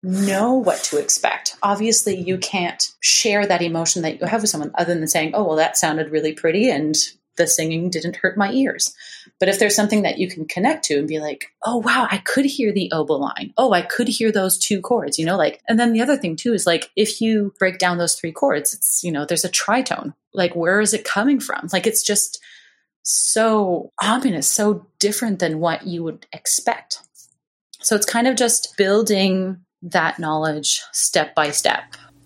know 0.02 0.54
what 0.54 0.82
to 0.84 0.98
expect. 0.98 1.56
Obviously, 1.62 2.16
you 2.16 2.38
can't 2.38 2.90
share 3.00 3.46
that 3.46 3.62
emotion 3.62 4.02
that 4.02 4.20
you 4.20 4.26
have 4.26 4.42
with 4.42 4.50
someone 4.50 4.72
other 4.74 4.94
than 4.94 5.06
saying, 5.06 5.32
oh, 5.34 5.44
well, 5.44 5.56
that 5.56 5.76
sounded 5.76 6.10
really 6.10 6.32
pretty 6.32 6.70
and 6.70 6.96
the 7.36 7.46
singing 7.46 7.90
didn't 7.90 8.16
hurt 8.16 8.36
my 8.36 8.52
ears. 8.52 8.94
But 9.40 9.48
if 9.48 9.58
there's 9.58 9.76
something 9.76 10.02
that 10.02 10.18
you 10.18 10.28
can 10.28 10.46
connect 10.46 10.84
to 10.86 10.98
and 10.98 11.08
be 11.08 11.18
like, 11.18 11.46
oh, 11.64 11.78
wow, 11.78 12.06
I 12.10 12.18
could 12.18 12.44
hear 12.44 12.72
the 12.72 12.90
oboe 12.92 13.14
line. 13.14 13.54
Oh, 13.56 13.72
I 13.72 13.82
could 13.82 14.08
hear 14.08 14.30
those 14.30 14.58
two 14.58 14.80
chords, 14.80 15.18
you 15.18 15.24
know, 15.24 15.36
like, 15.36 15.60
and 15.68 15.80
then 15.80 15.92
the 15.92 16.02
other 16.02 16.16
thing 16.16 16.36
too 16.36 16.52
is 16.52 16.66
like, 16.66 16.90
if 16.96 17.20
you 17.20 17.54
break 17.58 17.78
down 17.78 17.98
those 17.98 18.14
three 18.14 18.32
chords, 18.32 18.74
it's, 18.74 19.02
you 19.02 19.10
know, 19.10 19.24
there's 19.24 19.44
a 19.44 19.50
tritone. 19.50 20.14
Like, 20.34 20.54
where 20.54 20.80
is 20.80 20.94
it 20.94 21.04
coming 21.04 21.40
from? 21.40 21.68
Like, 21.72 21.86
it's 21.86 22.02
just, 22.02 22.40
so 23.04 23.92
ominous, 24.00 24.48
so 24.48 24.86
different 24.98 25.40
than 25.40 25.58
what 25.58 25.86
you 25.86 26.04
would 26.04 26.26
expect. 26.32 26.98
So 27.80 27.96
it's 27.96 28.06
kind 28.06 28.28
of 28.28 28.36
just 28.36 28.76
building 28.76 29.58
that 29.82 30.18
knowledge 30.20 30.82
step 30.92 31.34
by 31.34 31.50
step 31.50 31.82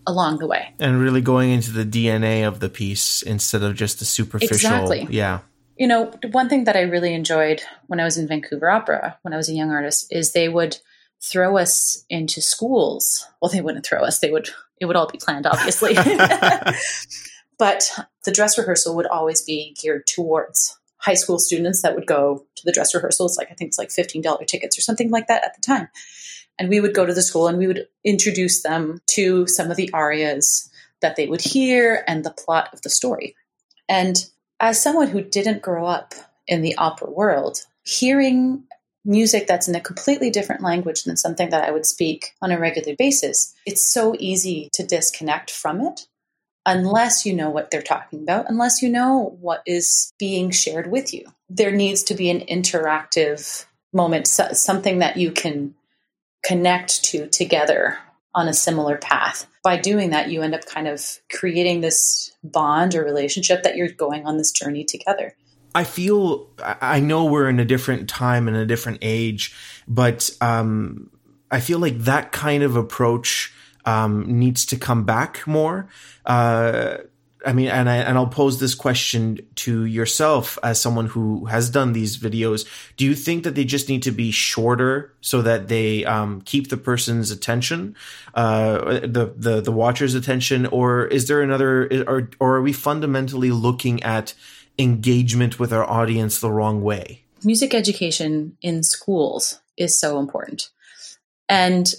along 0.06 0.38
the 0.38 0.46
way. 0.46 0.74
And 0.78 1.00
really 1.00 1.20
going 1.20 1.50
into 1.50 1.72
the 1.72 1.84
DNA 1.84 2.46
of 2.46 2.60
the 2.60 2.68
piece 2.68 3.22
instead 3.22 3.62
of 3.62 3.74
just 3.74 3.98
the 3.98 4.04
superficial. 4.04 4.54
Exactly. 4.54 5.06
Yeah. 5.10 5.40
You 5.76 5.86
know, 5.86 6.12
one 6.30 6.48
thing 6.48 6.64
that 6.64 6.76
I 6.76 6.82
really 6.82 7.12
enjoyed 7.12 7.62
when 7.86 8.00
I 8.00 8.04
was 8.04 8.16
in 8.16 8.28
Vancouver 8.28 8.70
Opera, 8.70 9.18
when 9.22 9.34
I 9.34 9.36
was 9.36 9.48
a 9.48 9.54
young 9.54 9.70
artist, 9.70 10.06
is 10.10 10.32
they 10.32 10.48
would 10.48 10.78
throw 11.20 11.58
us 11.58 12.04
into 12.08 12.40
schools. 12.40 13.26
Well, 13.40 13.50
they 13.50 13.60
wouldn't 13.60 13.84
throw 13.84 14.02
us, 14.02 14.20
they 14.20 14.30
would, 14.30 14.48
it 14.80 14.86
would 14.86 14.96
all 14.96 15.08
be 15.08 15.18
planned, 15.18 15.46
obviously. 15.46 15.94
but 17.58 17.90
the 18.24 18.32
dress 18.32 18.56
rehearsal 18.56 18.96
would 18.96 19.06
always 19.06 19.42
be 19.42 19.76
geared 19.80 20.06
towards 20.06 20.78
high 21.06 21.14
school 21.14 21.38
students 21.38 21.82
that 21.82 21.94
would 21.94 22.06
go 22.06 22.44
to 22.56 22.62
the 22.64 22.72
dress 22.72 22.92
rehearsals. 22.92 23.38
Like, 23.38 23.50
I 23.50 23.54
think 23.54 23.68
it's 23.68 23.78
like 23.78 23.90
$15 23.90 24.46
tickets 24.46 24.76
or 24.76 24.80
something 24.80 25.10
like 25.10 25.28
that 25.28 25.44
at 25.44 25.54
the 25.54 25.62
time. 25.62 25.88
And 26.58 26.68
we 26.68 26.80
would 26.80 26.94
go 26.94 27.06
to 27.06 27.14
the 27.14 27.22
school 27.22 27.46
and 27.46 27.58
we 27.58 27.68
would 27.68 27.86
introduce 28.04 28.62
them 28.62 29.00
to 29.10 29.46
some 29.46 29.70
of 29.70 29.76
the 29.76 29.92
arias 29.92 30.68
that 31.02 31.14
they 31.14 31.28
would 31.28 31.40
hear 31.40 32.02
and 32.08 32.24
the 32.24 32.32
plot 32.32 32.70
of 32.72 32.82
the 32.82 32.90
story. 32.90 33.36
And 33.88 34.16
as 34.58 34.82
someone 34.82 35.06
who 35.06 35.22
didn't 35.22 35.62
grow 35.62 35.86
up 35.86 36.14
in 36.48 36.62
the 36.62 36.76
opera 36.76 37.10
world, 37.10 37.60
hearing 37.84 38.64
music 39.04 39.46
that's 39.46 39.68
in 39.68 39.76
a 39.76 39.80
completely 39.80 40.30
different 40.30 40.62
language 40.62 41.04
than 41.04 41.16
something 41.16 41.50
that 41.50 41.62
I 41.62 41.70
would 41.70 41.86
speak 41.86 42.32
on 42.42 42.50
a 42.50 42.58
regular 42.58 42.96
basis, 42.96 43.54
it's 43.64 43.86
so 43.86 44.16
easy 44.18 44.70
to 44.72 44.84
disconnect 44.84 45.52
from 45.52 45.80
it 45.82 46.08
unless 46.66 47.24
you 47.24 47.32
know 47.32 47.48
what 47.48 47.70
they're 47.70 47.80
talking 47.80 48.22
about, 48.22 48.50
unless 48.50 48.82
you 48.82 48.88
know 48.88 49.36
what 49.40 49.62
is 49.64 50.12
being 50.18 50.50
shared 50.50 50.90
with 50.90 51.14
you. 51.14 51.24
There 51.48 51.70
needs 51.70 52.02
to 52.04 52.14
be 52.14 52.28
an 52.28 52.40
interactive 52.40 53.64
moment, 53.92 54.26
something 54.26 54.98
that 54.98 55.16
you 55.16 55.30
can 55.30 55.74
connect 56.44 57.04
to 57.04 57.28
together 57.28 57.98
on 58.34 58.48
a 58.48 58.52
similar 58.52 58.98
path. 58.98 59.46
By 59.62 59.78
doing 59.78 60.10
that, 60.10 60.28
you 60.28 60.42
end 60.42 60.54
up 60.54 60.66
kind 60.66 60.88
of 60.88 61.02
creating 61.32 61.80
this 61.80 62.32
bond 62.44 62.94
or 62.94 63.04
relationship 63.04 63.62
that 63.62 63.76
you're 63.76 63.88
going 63.88 64.26
on 64.26 64.36
this 64.36 64.50
journey 64.52 64.84
together. 64.84 65.34
I 65.74 65.84
feel 65.84 66.48
I 66.62 67.00
know 67.00 67.26
we're 67.26 67.48
in 67.48 67.60
a 67.60 67.64
different 67.64 68.08
time 68.08 68.48
and 68.48 68.56
a 68.56 68.66
different 68.66 68.98
age, 69.02 69.54
but 69.86 70.30
um, 70.40 71.10
I 71.50 71.60
feel 71.60 71.78
like 71.78 71.98
that 72.00 72.32
kind 72.32 72.62
of 72.62 72.76
approach 72.76 73.52
um, 73.86 74.38
needs 74.38 74.66
to 74.66 74.76
come 74.76 75.04
back 75.04 75.46
more. 75.46 75.88
Uh, 76.26 76.98
I 77.46 77.52
mean, 77.52 77.68
and 77.68 77.88
I 77.88 77.96
and 77.98 78.18
I'll 78.18 78.26
pose 78.26 78.58
this 78.58 78.74
question 78.74 79.38
to 79.56 79.84
yourself 79.84 80.58
as 80.64 80.80
someone 80.80 81.06
who 81.06 81.44
has 81.44 81.70
done 81.70 81.92
these 81.92 82.18
videos. 82.18 82.66
Do 82.96 83.04
you 83.04 83.14
think 83.14 83.44
that 83.44 83.54
they 83.54 83.64
just 83.64 83.88
need 83.88 84.02
to 84.02 84.10
be 84.10 84.32
shorter 84.32 85.14
so 85.20 85.42
that 85.42 85.68
they 85.68 86.04
um, 86.04 86.40
keep 86.40 86.70
the 86.70 86.76
person's 86.76 87.30
attention, 87.30 87.94
uh, 88.34 89.00
the 89.06 89.32
the 89.36 89.60
the 89.60 89.70
watcher's 89.70 90.14
attention, 90.14 90.66
or 90.66 91.06
is 91.06 91.28
there 91.28 91.40
another, 91.40 92.04
or 92.08 92.28
or 92.40 92.56
are 92.56 92.62
we 92.62 92.72
fundamentally 92.72 93.52
looking 93.52 94.02
at 94.02 94.34
engagement 94.76 95.60
with 95.60 95.72
our 95.72 95.88
audience 95.88 96.40
the 96.40 96.50
wrong 96.50 96.82
way? 96.82 97.22
Music 97.44 97.74
education 97.74 98.56
in 98.60 98.82
schools 98.82 99.60
is 99.76 99.96
so 99.96 100.18
important, 100.18 100.70
and 101.48 101.94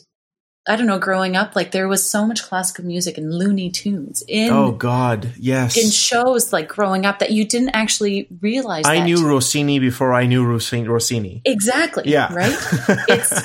I 0.67 0.75
don't 0.75 0.87
know, 0.87 0.99
growing 0.99 1.35
up, 1.35 1.55
like 1.55 1.71
there 1.71 1.87
was 1.87 2.07
so 2.07 2.27
much 2.27 2.43
classical 2.43 2.83
music 2.85 3.17
and 3.17 3.33
Looney 3.33 3.69
Tunes 3.69 4.23
in 4.27 4.51
oh 4.51 4.71
god, 4.71 5.33
yes, 5.37 5.77
in 5.77 5.89
shows 5.89 6.51
like 6.51 6.67
growing 6.67 7.05
up 7.05 7.19
that 7.19 7.31
you 7.31 7.45
didn't 7.45 7.69
actually 7.69 8.27
realize. 8.41 8.85
I 8.85 8.99
knew 8.99 9.25
Rossini 9.25 9.79
before 9.79 10.13
I 10.13 10.25
knew 10.25 10.45
Rossini. 10.45 11.41
Exactly. 11.45 12.03
Yeah. 12.07 12.33
Right. 12.33 12.57
it's 13.07 13.41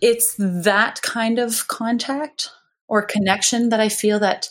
it's 0.00 0.34
that 0.38 1.00
kind 1.02 1.38
of 1.38 1.66
contact 1.68 2.50
or 2.88 3.02
connection 3.02 3.70
that 3.70 3.80
I 3.80 3.88
feel 3.88 4.18
that 4.18 4.48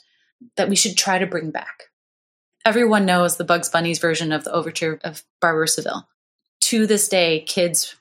that 0.55 0.69
we 0.69 0.75
should 0.75 0.97
try 0.97 1.19
to 1.19 1.27
bring 1.27 1.51
back. 1.51 1.83
Everyone 2.65 3.05
knows 3.05 3.37
the 3.37 3.43
Bugs 3.43 3.69
Bunny's 3.69 3.99
version 3.99 4.31
of 4.31 4.45
the 4.45 4.51
overture 4.51 4.99
of 5.03 5.23
Barber 5.41 5.67
Seville. 5.67 6.07
To 6.61 6.87
this 6.87 7.07
day, 7.09 7.41
kids 7.41 7.95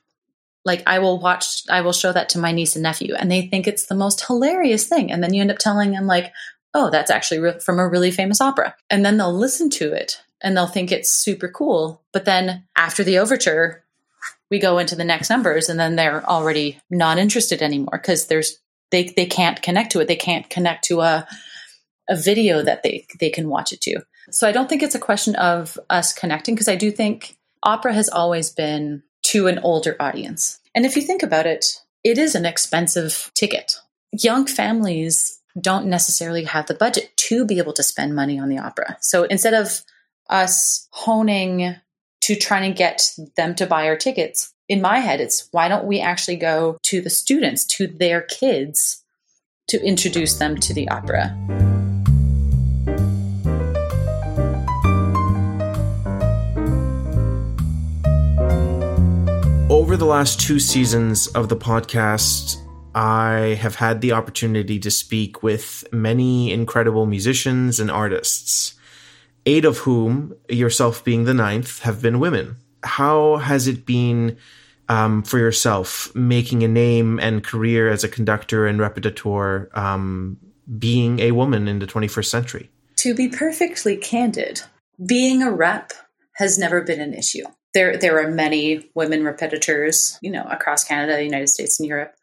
like 0.64 0.83
I 0.87 0.98
will 1.01 1.18
watch, 1.18 1.62
I 1.68 1.81
will 1.81 1.92
show 1.92 2.12
that 2.12 2.29
to 2.31 2.38
my 2.38 2.53
niece 2.53 2.77
and 2.77 2.83
nephew, 2.83 3.14
and 3.14 3.31
they 3.31 3.42
think 3.42 3.66
it's 3.66 3.87
the 3.87 3.94
most 3.94 4.27
hilarious 4.27 4.87
thing. 4.87 5.11
And 5.11 5.22
then 5.22 5.35
you 5.35 5.40
end 5.40 5.51
up 5.51 5.59
telling 5.59 5.92
them, 5.92 6.07
like, 6.07 6.33
oh, 6.75 6.90
that's 6.90 7.11
actually 7.11 7.40
re- 7.40 7.61
from 7.61 7.79
a 7.79 7.88
really 7.88 8.11
famous 8.11 8.40
opera. 8.40 8.75
And 8.88 9.05
then 9.05 9.16
they'll 9.16 9.37
listen 9.37 9.70
to 9.70 9.92
it 9.92 10.22
and 10.40 10.57
they'll 10.57 10.66
think 10.66 10.90
it's 10.90 11.11
super 11.11 11.48
cool. 11.48 12.03
But 12.12 12.25
then 12.25 12.64
after 12.77 13.05
the 13.05 13.18
overture, 13.18 13.85
we 14.51 14.59
go 14.59 14.79
into 14.79 14.96
the 14.96 15.05
next 15.05 15.31
numbers 15.31 15.68
and 15.68 15.79
then 15.79 15.96
they're 15.96 16.25
already 16.29 16.81
not 16.90 17.18
interested 17.18 17.62
anymore 17.62 17.98
because 18.01 18.27
there's 18.27 18.59
they 18.90 19.05
they 19.16 19.27
can't 19.27 19.62
connect 19.62 19.92
to 19.92 20.01
it. 20.01 20.09
They 20.09 20.16
can't 20.16 20.48
connect 20.48 20.85
to 20.85 21.01
a 21.01 21.27
a 22.09 22.16
video 22.16 22.62
that 22.62 22.83
they 22.83 23.07
they 23.18 23.31
can 23.31 23.48
watch 23.48 23.72
it 23.72 23.81
to. 23.83 24.01
So 24.31 24.46
I 24.46 24.53
don't 24.53 24.68
think 24.68 24.83
it's 24.83 24.94
a 24.94 25.01
question 25.01 25.35
of 25.37 25.79
us 25.90 26.12
connecting 26.12 26.55
because 26.55 26.68
I 26.68 26.77
do 26.77 26.90
think 26.90 27.37
opera 27.62 27.92
has 27.92 28.09
always 28.09 28.51
been 28.51 29.03
to 29.25 29.47
an 29.47 29.59
older 29.61 29.97
audience. 30.01 30.61
And 30.75 30.85
if 30.85 30.97
you 30.97 31.03
think 31.03 31.23
about 31.23 31.47
it, 31.47 31.81
it 32.05 32.19
is 32.19 32.35
an 32.35 32.47
expensive 32.47 33.31
ticket. 33.35 33.75
Young 34.13 34.47
families 34.47 35.41
don't 35.61 35.87
necessarily 35.87 36.45
have 36.45 36.67
the 36.67 36.75
budget 36.75 37.17
to 37.17 37.45
be 37.45 37.59
able 37.59 37.73
to 37.75 37.83
spend 37.83 38.15
money 38.15 38.39
on 38.39 38.49
the 38.49 38.59
opera. 38.59 38.97
So 39.01 39.25
instead 39.25 39.55
of 39.55 39.83
us 40.29 40.89
honing 40.91 41.77
to 42.23 42.37
trying 42.37 42.71
to 42.71 42.77
get 42.77 43.03
them 43.37 43.55
to 43.57 43.67
buy 43.67 43.87
our 43.87 43.97
tickets, 43.97 44.53
in 44.69 44.81
my 44.81 44.99
head, 44.99 45.21
it's 45.21 45.49
why 45.51 45.69
don't 45.69 45.85
we 45.85 46.01
actually 46.01 46.37
go 46.37 46.79
to 46.85 47.01
the 47.01 47.11
students, 47.11 47.65
to 47.65 47.87
their 47.87 48.23
kids, 48.23 49.03
to 49.69 49.83
introduce 49.85 50.39
them 50.39 50.57
to 50.57 50.73
the 50.73 50.89
opera? 50.89 51.37
Over 59.73 59.97
the 59.97 60.05
last 60.05 60.39
two 60.39 60.59
seasons 60.59 61.29
of 61.29 61.49
the 61.49 61.57
podcast, 61.57 62.59
I 62.95 63.57
have 63.59 63.75
had 63.75 64.03
the 64.03 64.13
opportunity 64.13 64.79
to 64.79 64.91
speak 64.91 65.43
with 65.43 65.83
many 65.91 66.53
incredible 66.53 67.07
musicians 67.07 67.81
and 67.81 67.91
artists, 67.91 68.75
eight 69.47 69.65
of 69.65 69.79
whom, 69.79 70.35
yourself 70.51 71.03
being 71.03 71.25
the 71.25 71.33
ninth, 71.33 71.81
have 71.81 72.03
been 72.03 72.21
women. 72.21 72.57
How 72.83 73.39
has 73.39 73.67
it 73.67 73.87
been 73.87 74.37
um, 74.91 75.23
for 75.23 75.39
yourself 75.39 76.15
making 76.15 76.63
a 76.63 76.69
name 76.69 77.19
and 77.19 77.43
career 77.43 77.89
as 77.89 78.05
a 78.05 78.11
conductor 78.11 78.67
and 78.67 78.79
repetiteur, 78.79 79.75
um, 79.75 80.37
being 80.79 81.19
a 81.19 81.33
woman 81.33 81.67
in 81.67 81.79
the 81.79 81.87
21st 81.87 82.27
century? 82.27 82.71
To 82.97 83.15
be 83.15 83.27
perfectly 83.27 83.97
candid, 83.97 84.61
being 85.07 85.43
a 85.43 85.51
rep 85.51 85.95
has 86.35 86.59
never 86.59 86.83
been 86.83 87.01
an 87.01 87.15
issue 87.15 87.47
there 87.75 87.97
there 87.97 88.21
are 88.23 88.31
many 88.31 88.91
women 88.95 89.23
repetiteurs, 89.23 90.19
you 90.23 90.31
know, 90.31 90.45
across 90.45 90.85
Canada, 90.85 91.17
the 91.17 91.25
United 91.25 91.49
States, 91.49 91.81
and 91.81 91.89
Europe. 91.89 92.15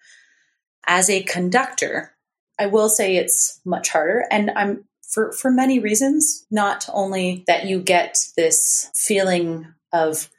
As 0.88 1.10
a 1.10 1.24
conductor, 1.24 2.16
I 2.60 2.68
will 2.68 2.90
say 2.90 3.16
it's 3.16 3.60
much 3.66 3.90
harder, 3.90 4.26
and 4.32 4.52
I'm 4.52 4.86
for 5.02 5.32
for 5.32 5.52
many 5.52 5.80
reasons. 5.80 6.46
Not 6.52 6.88
only 6.92 7.44
that 7.48 7.66
you 7.66 7.82
get 7.82 8.18
this 8.36 8.92
feeling 8.96 9.68
of, 9.92 10.30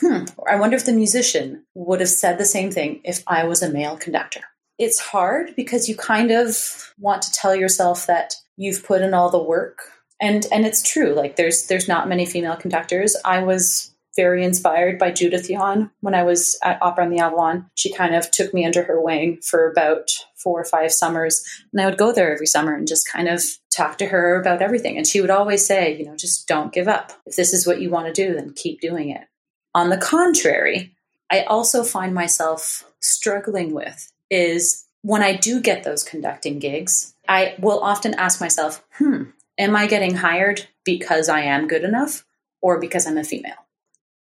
hmm, 0.00 0.24
I 0.48 0.56
wonder 0.56 0.76
if 0.76 0.86
the 0.86 0.92
musician 0.92 1.64
would 1.74 2.00
have 2.00 2.08
said 2.08 2.38
the 2.38 2.44
same 2.44 2.70
thing 2.70 3.00
if 3.04 3.22
I 3.26 3.44
was 3.44 3.62
a 3.62 3.70
male 3.70 3.96
conductor. 3.96 4.40
It's 4.78 4.98
hard 4.98 5.54
because 5.54 5.88
you 5.88 5.96
kind 5.96 6.30
of 6.30 6.92
want 6.98 7.22
to 7.22 7.32
tell 7.32 7.54
yourself 7.54 8.06
that 8.06 8.34
you've 8.56 8.84
put 8.84 9.02
in 9.02 9.14
all 9.14 9.30
the 9.30 9.42
work 9.42 9.82
and 10.22 10.46
and 10.52 10.64
it's 10.64 10.82
true 10.82 11.12
like 11.12 11.36
there's 11.36 11.66
there's 11.66 11.88
not 11.88 12.08
many 12.08 12.24
female 12.24 12.56
conductors 12.56 13.16
i 13.24 13.42
was 13.42 13.91
very 14.16 14.44
inspired 14.44 14.98
by 14.98 15.10
Judith 15.10 15.48
Yan 15.48 15.90
when 16.00 16.14
I 16.14 16.22
was 16.22 16.58
at 16.62 16.82
Opera 16.82 17.04
on 17.04 17.10
the 17.10 17.20
Avalon. 17.20 17.70
She 17.74 17.92
kind 17.92 18.14
of 18.14 18.30
took 18.30 18.52
me 18.52 18.64
under 18.66 18.82
her 18.82 19.00
wing 19.00 19.38
for 19.42 19.70
about 19.70 20.10
four 20.36 20.60
or 20.60 20.64
five 20.64 20.92
summers. 20.92 21.44
And 21.72 21.80
I 21.80 21.86
would 21.86 21.98
go 21.98 22.12
there 22.12 22.32
every 22.32 22.46
summer 22.46 22.74
and 22.74 22.86
just 22.86 23.10
kind 23.10 23.28
of 23.28 23.42
talk 23.70 23.98
to 23.98 24.06
her 24.06 24.40
about 24.40 24.60
everything. 24.60 24.96
And 24.96 25.06
she 25.06 25.20
would 25.20 25.30
always 25.30 25.64
say, 25.64 25.96
you 25.96 26.04
know, 26.04 26.16
just 26.16 26.46
don't 26.46 26.72
give 26.72 26.88
up. 26.88 27.12
If 27.26 27.36
this 27.36 27.52
is 27.54 27.66
what 27.66 27.80
you 27.80 27.90
want 27.90 28.06
to 28.06 28.12
do, 28.12 28.34
then 28.34 28.52
keep 28.54 28.80
doing 28.80 29.10
it. 29.10 29.26
On 29.74 29.88
the 29.88 29.96
contrary, 29.96 30.94
I 31.30 31.42
also 31.44 31.82
find 31.82 32.14
myself 32.14 32.84
struggling 33.00 33.72
with 33.72 34.12
is 34.30 34.84
when 35.02 35.22
I 35.22 35.34
do 35.34 35.60
get 35.60 35.84
those 35.84 36.04
conducting 36.04 36.58
gigs, 36.58 37.14
I 37.28 37.54
will 37.58 37.80
often 37.80 38.14
ask 38.14 38.40
myself, 38.40 38.84
hmm, 38.98 39.24
am 39.58 39.76
I 39.76 39.86
getting 39.86 40.14
hired 40.16 40.68
because 40.84 41.28
I 41.28 41.40
am 41.40 41.68
good 41.68 41.84
enough 41.84 42.24
or 42.60 42.78
because 42.78 43.06
I'm 43.06 43.16
a 43.16 43.24
female? 43.24 43.61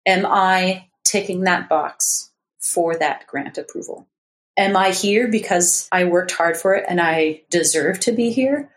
Am 0.07 0.27
I 0.27 0.89
ticking 1.05 1.43
that 1.43 1.69
box 1.69 2.31
for 2.59 2.97
that 2.97 3.27
grant 3.27 3.59
approval? 3.59 4.07
Am 4.57 4.77
I 4.77 4.91
here 4.91 5.29
because 5.29 5.89
I 5.91 6.05
worked 6.05 6.33
hard 6.33 6.57
for 6.57 6.75
it 6.75 6.85
and 6.89 7.01
I 7.01 7.43
deserve 7.51 8.01
to 8.01 8.13
be 8.13 8.31
here? 8.31 8.71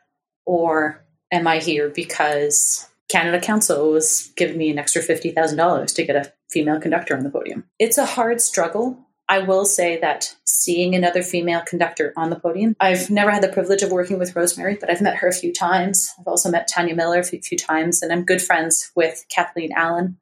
Or 0.45 1.03
am 1.31 1.47
I 1.47 1.57
here 1.57 1.89
because 1.89 2.87
Canada 3.09 3.39
Council 3.39 3.91
was 3.91 4.31
giving 4.35 4.57
me 4.57 4.69
an 4.71 4.79
extra 4.79 5.01
$50,000 5.01 5.95
to 5.95 6.03
get 6.03 6.15
a 6.15 6.33
female 6.49 6.79
conductor 6.79 7.15
on 7.15 7.23
the 7.23 7.29
podium. 7.29 7.65
It's 7.79 7.97
a 7.97 8.05
hard 8.05 8.41
struggle. 8.41 8.99
I 9.27 9.39
will 9.39 9.65
say 9.65 9.99
that 10.01 10.35
seeing 10.45 10.93
another 10.93 11.23
female 11.23 11.61
conductor 11.61 12.13
on 12.15 12.29
the 12.29 12.39
podium, 12.39 12.75
I've 12.79 13.09
never 13.09 13.31
had 13.31 13.41
the 13.41 13.49
privilege 13.49 13.81
of 13.81 13.91
working 13.91 14.19
with 14.19 14.35
Rosemary, 14.35 14.77
but 14.79 14.91
I've 14.91 15.01
met 15.01 15.17
her 15.17 15.27
a 15.27 15.33
few 15.33 15.51
times. 15.51 16.13
I've 16.19 16.27
also 16.27 16.49
met 16.49 16.67
Tania 16.67 16.95
Miller 16.95 17.19
a 17.19 17.23
few, 17.23 17.57
times, 17.57 18.01
and 18.01 18.11
I'm 18.11 18.23
good 18.23 18.41
friends 18.41 18.91
with 18.95 19.25
Kathleen 19.29 19.71
Allan. 19.73 20.17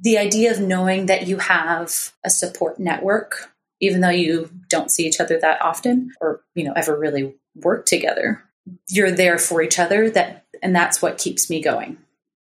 The 0.00 0.18
idea 0.18 0.50
of 0.50 0.60
knowing 0.60 1.06
that 1.06 1.26
you 1.26 1.38
have 1.38 2.12
a 2.24 2.30
support 2.30 2.78
network, 2.78 3.52
even 3.80 4.00
though 4.00 4.08
you 4.08 4.50
don't 4.68 4.90
see 4.90 5.06
each 5.06 5.20
other 5.20 5.38
that 5.40 5.62
often 5.62 6.12
or, 6.20 6.42
you 6.54 6.64
know, 6.64 6.72
ever 6.74 6.98
really 6.98 7.34
work 7.54 7.86
together, 7.86 8.42
you're 8.88 9.10
there 9.10 9.38
for 9.38 9.62
each 9.62 9.78
other 9.78 10.10
that 10.10 10.44
and 10.62 10.74
that's 10.74 11.00
what 11.00 11.18
keeps 11.18 11.50
me 11.50 11.60
going. 11.60 11.98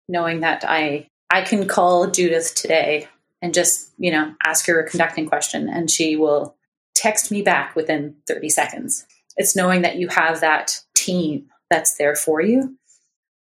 Knowing 0.09 0.39
that 0.39 0.63
i 0.67 1.07
i 1.29 1.41
can 1.41 1.67
call 1.67 2.09
judith 2.09 2.55
today 2.55 3.07
and 3.41 3.53
just 3.53 3.91
you 3.97 4.09
know 4.09 4.33
ask 4.43 4.65
her 4.65 4.79
a 4.79 4.89
conducting 4.89 5.25
question 5.25 5.67
and 5.67 5.91
she 5.91 6.15
will 6.15 6.55
text 6.95 7.29
me 7.29 7.41
back 7.41 7.75
within 7.75 8.15
30 8.27 8.49
seconds. 8.49 9.05
It's 9.35 9.55
knowing 9.55 9.83
that 9.83 9.97
you 9.97 10.07
have 10.07 10.41
that 10.41 10.79
team 10.95 11.47
that's 11.69 11.95
there 11.95 12.15
for 12.15 12.41
you. 12.41 12.77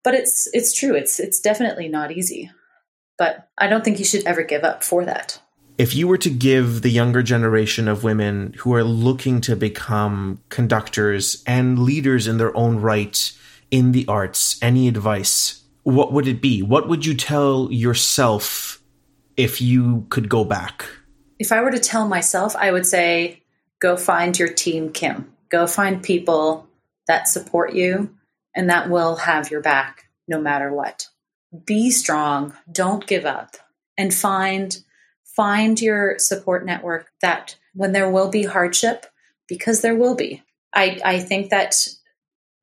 But 0.04 0.14
it's 0.14 0.48
it's 0.52 0.72
true. 0.72 0.94
It's 0.94 1.20
it's 1.20 1.40
definitely 1.40 1.88
not 1.88 2.12
easy 2.12 2.50
but 3.18 3.48
i 3.58 3.66
don't 3.66 3.84
think 3.84 3.98
you 3.98 4.04
should 4.04 4.24
ever 4.24 4.42
give 4.42 4.64
up 4.64 4.82
for 4.82 5.04
that 5.04 5.40
if 5.78 5.94
you 5.94 6.06
were 6.06 6.18
to 6.18 6.30
give 6.30 6.82
the 6.82 6.90
younger 6.90 7.22
generation 7.22 7.88
of 7.88 8.04
women 8.04 8.54
who 8.58 8.74
are 8.74 8.84
looking 8.84 9.40
to 9.40 9.56
become 9.56 10.40
conductors 10.50 11.42
and 11.46 11.78
leaders 11.78 12.26
in 12.26 12.36
their 12.36 12.54
own 12.56 12.76
right 12.76 13.32
in 13.70 13.92
the 13.92 14.06
arts 14.06 14.62
any 14.62 14.86
advice, 14.86 15.64
what 15.82 16.12
would 16.12 16.28
it 16.28 16.40
be? 16.40 16.62
What 16.62 16.88
would 16.88 17.04
you 17.04 17.14
tell 17.14 17.68
yourself 17.72 18.80
if 19.36 19.60
you 19.60 20.06
could 20.10 20.28
go 20.28 20.44
back? 20.44 20.84
If 21.38 21.50
I 21.50 21.62
were 21.62 21.72
to 21.72 21.80
tell 21.80 22.06
myself, 22.06 22.54
I 22.54 22.70
would 22.70 22.86
say 22.86 23.42
go 23.80 23.96
find 23.96 24.38
your 24.38 24.52
team, 24.52 24.92
Kim. 24.92 25.32
Go 25.48 25.66
find 25.66 26.02
people 26.02 26.68
that 27.08 27.28
support 27.28 27.72
you 27.72 28.14
and 28.54 28.70
that 28.70 28.90
will 28.90 29.16
have 29.16 29.50
your 29.50 29.62
back 29.62 30.04
no 30.28 30.40
matter 30.40 30.72
what. 30.72 31.08
Be 31.64 31.90
strong, 31.90 32.54
don't 32.70 33.06
give 33.06 33.26
up, 33.26 33.56
and 33.98 34.12
find 34.12 34.82
find 35.24 35.80
your 35.80 36.18
support 36.18 36.64
network 36.64 37.10
that 37.22 37.56
when 37.74 37.92
there 37.92 38.10
will 38.10 38.30
be 38.30 38.44
hardship, 38.44 39.06
because 39.48 39.80
there 39.80 39.94
will 39.94 40.14
be. 40.14 40.42
I, 40.74 41.00
I 41.04 41.20
think 41.20 41.50
that 41.50 41.74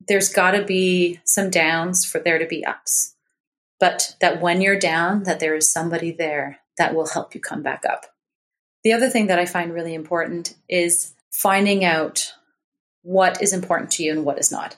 there's 0.06 0.28
got 0.28 0.52
to 0.52 0.64
be 0.64 1.20
some 1.24 1.50
downs 1.50 2.04
for 2.04 2.20
there 2.20 2.38
to 2.38 2.46
be 2.46 2.64
ups, 2.64 3.14
but 3.78 4.16
that 4.20 4.40
when 4.40 4.60
you're 4.60 4.78
down, 4.78 5.24
that 5.24 5.40
there 5.40 5.54
is 5.54 5.72
somebody 5.72 6.12
there 6.12 6.58
that 6.78 6.94
will 6.94 7.08
help 7.08 7.34
you 7.34 7.40
come 7.40 7.62
back 7.62 7.84
up. 7.88 8.06
The 8.84 8.92
other 8.92 9.10
thing 9.10 9.26
that 9.26 9.38
I 9.38 9.46
find 9.46 9.74
really 9.74 9.94
important 9.94 10.54
is 10.68 11.12
finding 11.30 11.84
out 11.84 12.32
what 13.02 13.42
is 13.42 13.52
important 13.52 13.90
to 13.92 14.02
you 14.02 14.12
and 14.12 14.24
what 14.24 14.38
is 14.38 14.50
not. 14.50 14.76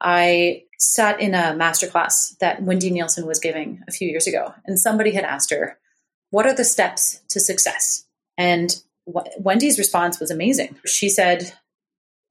I 0.00 0.64
sat 0.92 1.20
in 1.20 1.34
a 1.34 1.54
masterclass 1.54 2.36
that 2.38 2.62
Wendy 2.62 2.90
Nielsen 2.90 3.26
was 3.26 3.38
giving 3.38 3.82
a 3.88 3.92
few 3.92 4.08
years 4.08 4.26
ago, 4.26 4.54
and 4.66 4.78
somebody 4.78 5.12
had 5.12 5.24
asked 5.24 5.50
her, 5.50 5.78
what 6.34 6.46
are 6.46 6.54
the 6.54 6.64
steps 6.64 7.20
to 7.28 7.38
success? 7.38 8.06
And 8.36 8.82
Wendy's 9.06 9.78
response 9.78 10.18
was 10.18 10.32
amazing. 10.32 10.74
She 10.84 11.08
said, 11.08 11.52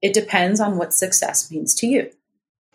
It 0.02 0.12
depends 0.12 0.60
on 0.60 0.76
what 0.76 0.92
success 0.92 1.50
means 1.50 1.74
to 1.76 1.86
you. 1.86 2.10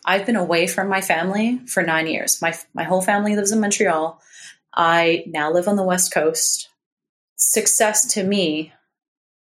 I've 0.04 0.26
been 0.26 0.36
away 0.36 0.66
from 0.66 0.88
my 0.88 1.02
family 1.02 1.60
for 1.68 1.84
nine 1.84 2.08
years. 2.08 2.42
My, 2.42 2.58
my 2.74 2.84
whole 2.84 3.04
family 3.04 3.36
lives 3.36 3.52
in 3.52 3.60
Montreal. 3.60 4.20
I 4.74 5.24
now 5.28 5.52
live 5.52 5.68
on 5.68 5.76
the 5.76 5.84
West 5.84 6.12
Coast. 6.12 6.70
Success 7.36 8.12
to 8.14 8.24
me 8.24 8.74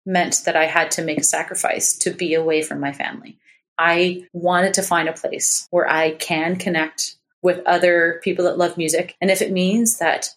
meant 0.06 0.42
that 0.44 0.54
I 0.54 0.66
had 0.66 0.92
to 0.92 1.02
make 1.02 1.18
a 1.18 1.24
sacrifice 1.24 1.92
to 1.98 2.12
be 2.12 2.34
away 2.34 2.62
from 2.62 2.78
my 2.78 2.92
family. 2.92 3.36
I 3.78 4.26
wanted 4.32 4.74
to 4.74 4.82
find 4.82 5.08
a 5.08 5.12
place 5.12 5.66
where 5.70 5.88
I 5.88 6.12
can 6.12 6.56
connect 6.56 7.16
with 7.42 7.60
other 7.66 8.20
people 8.22 8.44
that 8.46 8.58
love 8.58 8.76
music. 8.76 9.16
And 9.20 9.30
if 9.30 9.42
it 9.42 9.52
means 9.52 9.98
that 9.98 10.30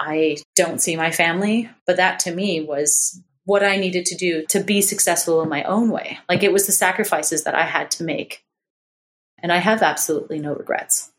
I 0.00 0.38
don't 0.56 0.80
see 0.80 0.96
my 0.96 1.10
family. 1.10 1.70
But 1.86 1.98
that 1.98 2.18
to 2.20 2.34
me 2.34 2.60
was 2.60 3.20
what 3.44 3.62
I 3.62 3.76
needed 3.76 4.06
to 4.06 4.16
do 4.16 4.44
to 4.48 4.64
be 4.64 4.80
successful 4.80 5.42
in 5.42 5.48
my 5.48 5.62
own 5.64 5.90
way. 5.90 6.18
Like 6.28 6.42
it 6.42 6.52
was 6.52 6.66
the 6.66 6.72
sacrifices 6.72 7.44
that 7.44 7.54
I 7.54 7.64
had 7.64 7.90
to 7.92 8.04
make. 8.04 8.42
And 9.38 9.52
I 9.52 9.58
have 9.58 9.82
absolutely 9.82 10.38
no 10.38 10.54
regrets. 10.54 11.10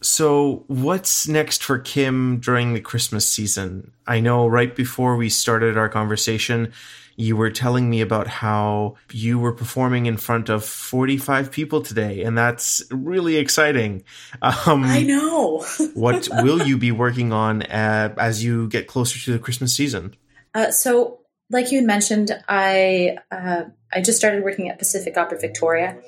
So, 0.00 0.64
what's 0.68 1.26
next 1.26 1.64
for 1.64 1.78
Kim 1.80 2.38
during 2.38 2.72
the 2.72 2.80
Christmas 2.80 3.26
season? 3.26 3.90
I 4.06 4.20
know 4.20 4.46
right 4.46 4.74
before 4.74 5.16
we 5.16 5.28
started 5.28 5.76
our 5.76 5.88
conversation, 5.88 6.72
you 7.18 7.36
were 7.36 7.50
telling 7.50 7.90
me 7.90 8.00
about 8.00 8.28
how 8.28 8.94
you 9.12 9.40
were 9.40 9.52
performing 9.52 10.06
in 10.06 10.16
front 10.16 10.48
of 10.48 10.64
45 10.64 11.50
people 11.50 11.82
today, 11.82 12.22
and 12.22 12.38
that's 12.38 12.80
really 12.92 13.36
exciting. 13.36 14.04
Um, 14.40 14.84
I 14.84 15.02
know. 15.02 15.66
what 15.94 16.28
will 16.30 16.62
you 16.62 16.78
be 16.78 16.92
working 16.92 17.32
on 17.32 17.62
uh, 17.62 18.14
as 18.16 18.44
you 18.44 18.68
get 18.68 18.86
closer 18.86 19.18
to 19.18 19.32
the 19.32 19.40
Christmas 19.40 19.74
season? 19.74 20.14
Uh, 20.54 20.70
so, 20.70 21.18
like 21.50 21.72
you 21.72 21.78
had 21.78 21.86
mentioned, 21.86 22.30
I 22.48 23.18
uh, 23.32 23.64
I 23.92 24.00
just 24.00 24.16
started 24.16 24.44
working 24.44 24.68
at 24.68 24.78
Pacific 24.78 25.16
Opera 25.16 25.40
Victoria. 25.40 25.98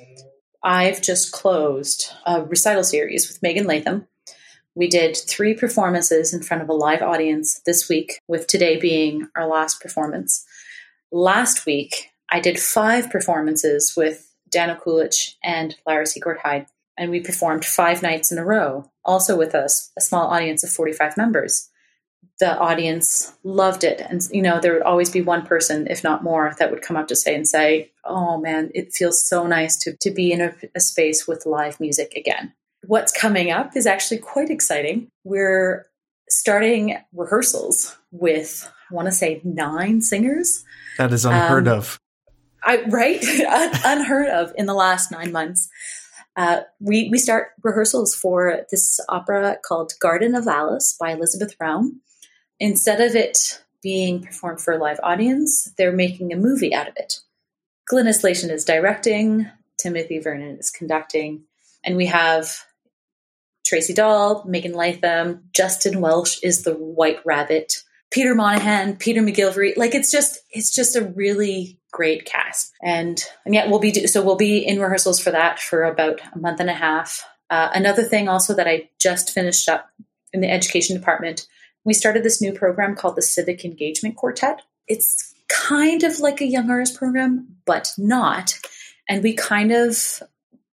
I've 0.62 1.02
just 1.02 1.32
closed 1.32 2.12
a 2.24 2.44
recital 2.44 2.84
series 2.84 3.26
with 3.26 3.42
Megan 3.42 3.66
Latham. 3.66 4.06
We 4.76 4.86
did 4.86 5.16
three 5.16 5.54
performances 5.54 6.32
in 6.32 6.42
front 6.42 6.62
of 6.62 6.68
a 6.68 6.72
live 6.72 7.02
audience 7.02 7.60
this 7.66 7.88
week, 7.88 8.20
with 8.28 8.46
today 8.46 8.78
being 8.78 9.26
our 9.34 9.48
last 9.48 9.80
performance. 9.80 10.46
Last 11.12 11.66
week, 11.66 12.10
I 12.30 12.40
did 12.40 12.58
five 12.58 13.10
performances 13.10 13.94
with 13.96 14.32
Dan 14.48 14.74
Okulitch 14.74 15.34
and 15.42 15.76
Lara 15.86 16.06
Secord-Haid, 16.06 16.66
and 16.96 17.10
we 17.10 17.20
performed 17.20 17.64
five 17.64 18.02
nights 18.02 18.30
in 18.30 18.38
a 18.38 18.44
row, 18.44 18.90
also 19.04 19.36
with 19.36 19.54
us, 19.54 19.90
a 19.98 20.00
small 20.00 20.28
audience 20.28 20.62
of 20.62 20.70
45 20.70 21.16
members. 21.16 21.68
The 22.38 22.56
audience 22.56 23.32
loved 23.42 23.84
it. 23.84 24.00
And, 24.00 24.22
you 24.30 24.40
know, 24.40 24.60
there 24.60 24.72
would 24.72 24.82
always 24.82 25.10
be 25.10 25.20
one 25.20 25.44
person, 25.44 25.86
if 25.90 26.04
not 26.04 26.22
more, 26.22 26.54
that 26.58 26.70
would 26.70 26.82
come 26.82 26.96
up 26.96 27.08
to 27.08 27.16
say 27.16 27.34
and 27.34 27.46
say, 27.46 27.90
Oh 28.04 28.38
man, 28.38 28.70
it 28.74 28.92
feels 28.92 29.26
so 29.26 29.46
nice 29.46 29.76
to, 29.78 29.96
to 30.00 30.10
be 30.10 30.32
in 30.32 30.40
a, 30.40 30.54
a 30.74 30.80
space 30.80 31.26
with 31.26 31.44
live 31.44 31.80
music 31.80 32.14
again. 32.16 32.54
What's 32.86 33.12
coming 33.12 33.50
up 33.50 33.76
is 33.76 33.86
actually 33.86 34.18
quite 34.18 34.48
exciting. 34.48 35.08
We're 35.22 35.86
starting 36.30 36.96
rehearsals 37.12 37.96
with, 38.10 38.70
I 38.90 38.94
want 38.94 39.06
to 39.06 39.12
say, 39.12 39.40
nine 39.44 40.02
singers 40.02 40.64
that 40.98 41.12
is 41.12 41.24
unheard 41.24 41.68
um, 41.68 41.78
of. 41.78 41.98
I 42.62 42.82
right 42.88 43.22
unheard 43.84 44.28
of 44.28 44.52
in 44.56 44.66
the 44.66 44.74
last 44.74 45.10
nine 45.10 45.32
months. 45.32 45.68
Uh, 46.36 46.60
we 46.78 47.08
we 47.10 47.18
start 47.18 47.48
rehearsals 47.62 48.14
for 48.14 48.66
this 48.70 49.00
opera 49.08 49.58
called 49.64 49.92
Garden 50.00 50.34
of 50.34 50.46
Alice 50.46 50.96
by 50.98 51.12
Elizabeth 51.12 51.56
Raum. 51.58 52.00
Instead 52.58 53.00
of 53.00 53.14
it 53.14 53.62
being 53.82 54.22
performed 54.22 54.60
for 54.60 54.74
a 54.74 54.78
live 54.78 55.00
audience, 55.02 55.72
they're 55.78 55.92
making 55.92 56.32
a 56.32 56.36
movie 56.36 56.74
out 56.74 56.88
of 56.88 56.94
it. 56.96 57.20
Glynis 57.90 58.22
Leyshon 58.22 58.50
is 58.50 58.64
directing, 58.64 59.50
Timothy 59.78 60.18
Vernon 60.18 60.58
is 60.58 60.70
conducting, 60.70 61.44
and 61.82 61.96
we 61.96 62.06
have 62.06 62.64
Tracy 63.70 63.94
Dahl, 63.94 64.42
Megan 64.48 64.74
Latham, 64.74 65.44
Justin 65.52 66.00
Welsh 66.00 66.40
is 66.42 66.64
the 66.64 66.74
White 66.74 67.20
Rabbit, 67.24 67.84
Peter 68.10 68.34
Monahan, 68.34 68.96
Peter 68.96 69.22
McGillivray. 69.22 69.76
Like 69.76 69.94
it's 69.94 70.10
just 70.10 70.40
it's 70.50 70.74
just 70.74 70.96
a 70.96 71.04
really 71.04 71.78
great 71.92 72.24
cast. 72.24 72.72
And 72.82 73.22
and 73.44 73.54
yet 73.54 73.70
we'll 73.70 73.78
be 73.78 73.92
do, 73.92 74.08
so 74.08 74.24
we'll 74.24 74.34
be 74.34 74.58
in 74.58 74.80
rehearsals 74.80 75.20
for 75.20 75.30
that 75.30 75.60
for 75.60 75.84
about 75.84 76.20
a 76.34 76.38
month 76.38 76.58
and 76.58 76.68
a 76.68 76.74
half. 76.74 77.24
Uh, 77.48 77.70
another 77.72 78.02
thing 78.02 78.28
also 78.28 78.56
that 78.56 78.66
I 78.66 78.90
just 78.98 79.30
finished 79.30 79.68
up 79.68 79.88
in 80.32 80.40
the 80.40 80.50
education 80.50 80.96
department, 80.96 81.46
we 81.84 81.94
started 81.94 82.24
this 82.24 82.42
new 82.42 82.52
program 82.52 82.96
called 82.96 83.14
the 83.14 83.22
Civic 83.22 83.64
Engagement 83.64 84.16
Quartet. 84.16 84.62
It's 84.88 85.32
kind 85.48 86.02
of 86.02 86.18
like 86.18 86.40
a 86.40 86.46
young 86.46 86.68
artist 86.70 86.96
program, 86.96 87.46
but 87.66 87.92
not. 87.96 88.58
And 89.08 89.22
we 89.22 89.32
kind 89.32 89.70
of 89.70 90.24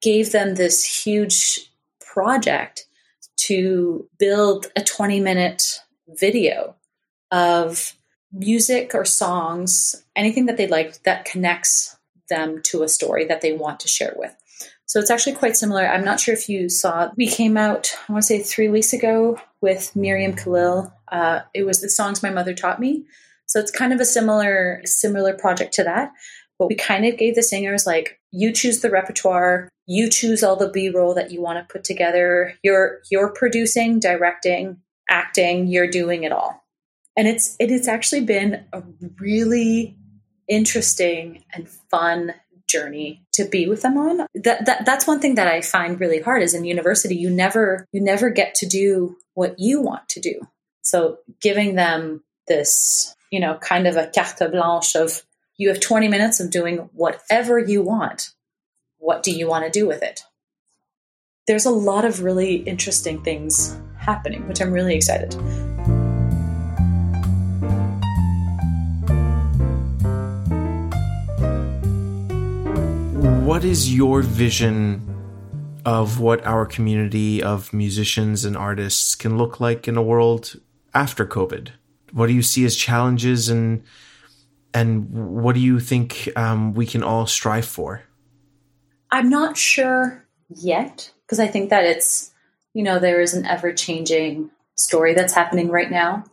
gave 0.00 0.30
them 0.30 0.54
this 0.54 0.84
huge 0.84 1.72
project 2.14 2.86
to 3.36 4.08
build 4.18 4.66
a 4.76 4.82
20 4.82 5.20
minute 5.20 5.80
video 6.08 6.76
of 7.32 7.94
music 8.32 8.94
or 8.94 9.04
songs, 9.04 10.04
anything 10.14 10.46
that 10.46 10.56
they 10.56 10.68
like 10.68 11.02
that 11.02 11.24
connects 11.24 11.96
them 12.30 12.62
to 12.62 12.82
a 12.82 12.88
story 12.88 13.24
that 13.26 13.40
they 13.40 13.52
want 13.52 13.80
to 13.80 13.88
share 13.88 14.14
with. 14.16 14.34
So 14.86 15.00
it's 15.00 15.10
actually 15.10 15.34
quite 15.34 15.56
similar. 15.56 15.86
I'm 15.86 16.04
not 16.04 16.20
sure 16.20 16.34
if 16.34 16.48
you 16.48 16.68
saw, 16.68 17.10
we 17.16 17.26
came 17.26 17.56
out, 17.56 17.90
I 18.08 18.12
want 18.12 18.22
to 18.22 18.26
say 18.26 18.40
three 18.40 18.68
weeks 18.68 18.92
ago 18.92 19.40
with 19.60 19.94
Miriam 19.96 20.34
Khalil. 20.36 20.92
Uh, 21.10 21.40
it 21.52 21.64
was 21.64 21.80
the 21.80 21.90
songs 21.90 22.22
my 22.22 22.30
mother 22.30 22.54
taught 22.54 22.80
me. 22.80 23.04
So 23.46 23.58
it's 23.58 23.70
kind 23.70 23.92
of 23.92 24.00
a 24.00 24.04
similar, 24.04 24.80
similar 24.84 25.34
project 25.34 25.74
to 25.74 25.84
that. 25.84 26.12
But 26.58 26.68
we 26.68 26.76
kind 26.76 27.04
of 27.04 27.18
gave 27.18 27.34
the 27.34 27.42
singers 27.42 27.86
like, 27.86 28.20
you 28.30 28.52
choose 28.52 28.80
the 28.80 28.90
repertoire, 28.90 29.68
You 29.86 30.08
choose 30.08 30.42
all 30.42 30.56
the 30.56 30.70
B-roll 30.70 31.14
that 31.14 31.30
you 31.30 31.42
want 31.42 31.58
to 31.58 31.72
put 31.72 31.84
together. 31.84 32.54
You're 32.62 33.00
you're 33.10 33.32
producing, 33.32 34.00
directing, 34.00 34.78
acting, 35.08 35.66
you're 35.66 35.90
doing 35.90 36.24
it 36.24 36.32
all. 36.32 36.62
And 37.16 37.28
it's 37.28 37.56
it 37.58 37.70
has 37.70 37.86
actually 37.86 38.22
been 38.22 38.64
a 38.72 38.82
really 39.18 39.96
interesting 40.48 41.44
and 41.52 41.68
fun 41.90 42.34
journey 42.66 43.22
to 43.32 43.44
be 43.44 43.68
with 43.68 43.82
them 43.82 43.96
on. 43.96 44.26
That, 44.34 44.66
that 44.66 44.84
that's 44.84 45.06
one 45.06 45.20
thing 45.20 45.36
that 45.36 45.48
I 45.48 45.60
find 45.60 46.00
really 46.00 46.20
hard 46.20 46.42
is 46.42 46.54
in 46.54 46.64
university 46.64 47.14
you 47.14 47.30
never 47.30 47.86
you 47.92 48.00
never 48.00 48.30
get 48.30 48.54
to 48.56 48.66
do 48.66 49.16
what 49.34 49.56
you 49.58 49.80
want 49.80 50.08
to 50.10 50.20
do. 50.20 50.40
So 50.82 51.18
giving 51.40 51.74
them 51.74 52.22
this, 52.46 53.14
you 53.30 53.40
know, 53.40 53.56
kind 53.58 53.86
of 53.86 53.96
a 53.96 54.10
carte 54.14 54.50
blanche 54.50 54.94
of 54.96 55.22
you 55.56 55.68
have 55.68 55.80
20 55.80 56.08
minutes 56.08 56.40
of 56.40 56.50
doing 56.50 56.90
whatever 56.92 57.58
you 57.58 57.82
want. 57.82 58.33
What 59.04 59.22
do 59.22 59.32
you 59.32 59.46
want 59.46 59.66
to 59.66 59.70
do 59.70 59.86
with 59.86 60.02
it? 60.02 60.24
There's 61.46 61.66
a 61.66 61.70
lot 61.70 62.06
of 62.06 62.22
really 62.22 62.54
interesting 62.62 63.22
things 63.22 63.78
happening, 63.98 64.48
which 64.48 64.62
I'm 64.62 64.72
really 64.72 64.94
excited. 64.94 65.34
what 73.44 73.62
is 73.62 73.94
your 73.94 74.22
vision 74.22 75.02
of 75.84 76.18
what 76.18 76.42
our 76.46 76.64
community 76.64 77.42
of 77.42 77.74
musicians 77.74 78.46
and 78.46 78.56
artists 78.56 79.14
can 79.14 79.36
look 79.36 79.60
like 79.60 79.86
in 79.86 79.98
a 79.98 80.02
world 80.02 80.58
after 80.94 81.26
COVID? 81.26 81.68
What 82.12 82.28
do 82.28 82.32
you 82.32 82.40
see 82.40 82.64
as 82.64 82.74
challenges 82.74 83.50
and 83.50 83.84
and 84.72 85.10
what 85.10 85.54
do 85.54 85.60
you 85.60 85.78
think 85.78 86.30
um, 86.36 86.72
we 86.72 86.86
can 86.86 87.02
all 87.02 87.26
strive 87.26 87.66
for? 87.66 88.02
I'm 89.14 89.28
not 89.28 89.56
sure 89.56 90.26
yet 90.48 91.12
because 91.24 91.38
I 91.38 91.46
think 91.46 91.70
that 91.70 91.84
it's 91.84 92.32
you 92.72 92.82
know 92.82 92.98
there 92.98 93.20
is 93.20 93.32
an 93.32 93.46
ever 93.46 93.72
changing 93.72 94.50
story 94.74 95.14
that's 95.14 95.32
happening 95.32 95.70
right 95.70 95.90
now. 95.90 96.24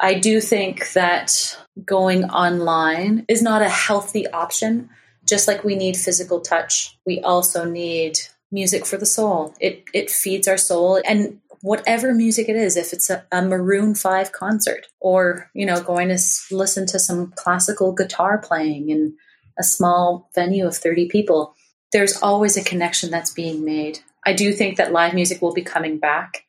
I 0.00 0.14
do 0.14 0.40
think 0.40 0.92
that 0.92 1.56
going 1.84 2.24
online 2.24 3.24
is 3.28 3.42
not 3.42 3.62
a 3.62 3.68
healthy 3.68 4.26
option 4.28 4.90
just 5.24 5.46
like 5.46 5.62
we 5.62 5.76
need 5.76 5.96
physical 5.96 6.40
touch, 6.40 6.98
we 7.06 7.20
also 7.20 7.64
need 7.64 8.18
music 8.50 8.84
for 8.84 8.96
the 8.96 9.06
soul. 9.06 9.54
It 9.60 9.84
it 9.94 10.10
feeds 10.10 10.48
our 10.48 10.56
soul 10.56 11.00
and 11.04 11.40
whatever 11.60 12.12
music 12.12 12.48
it 12.48 12.56
is, 12.56 12.76
if 12.76 12.92
it's 12.92 13.10
a, 13.10 13.24
a 13.30 13.42
Maroon 13.42 13.94
5 13.94 14.32
concert 14.32 14.86
or, 15.00 15.50
you 15.54 15.66
know, 15.66 15.80
going 15.80 16.08
to 16.08 16.18
listen 16.50 16.86
to 16.86 16.98
some 16.98 17.32
classical 17.36 17.92
guitar 17.92 18.38
playing 18.38 18.90
in 18.90 19.14
a 19.58 19.64
small 19.64 20.30
venue 20.34 20.66
of 20.66 20.76
30 20.76 21.08
people, 21.08 21.54
there's 21.92 22.20
always 22.22 22.56
a 22.56 22.64
connection 22.64 23.10
that's 23.10 23.32
being 23.32 23.64
made. 23.64 24.00
I 24.24 24.32
do 24.32 24.52
think 24.52 24.76
that 24.76 24.92
live 24.92 25.14
music 25.14 25.40
will 25.40 25.54
be 25.54 25.62
coming 25.62 25.98
back. 25.98 26.44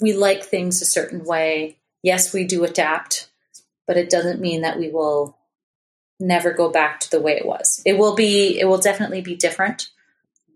We 0.00 0.12
like 0.12 0.44
things 0.44 0.80
a 0.80 0.86
certain 0.86 1.24
way. 1.24 1.78
Yes, 2.02 2.32
we 2.32 2.44
do 2.44 2.64
adapt, 2.64 3.30
but 3.86 3.96
it 3.96 4.10
doesn't 4.10 4.40
mean 4.40 4.62
that 4.62 4.78
we 4.78 4.90
will 4.90 5.36
never 6.20 6.52
go 6.52 6.70
back 6.70 7.00
to 7.00 7.10
the 7.10 7.20
way 7.20 7.36
it 7.36 7.46
was. 7.46 7.82
It 7.84 7.98
will 7.98 8.14
be, 8.14 8.58
it 8.58 8.66
will 8.66 8.78
definitely 8.78 9.20
be 9.20 9.34
different, 9.34 9.90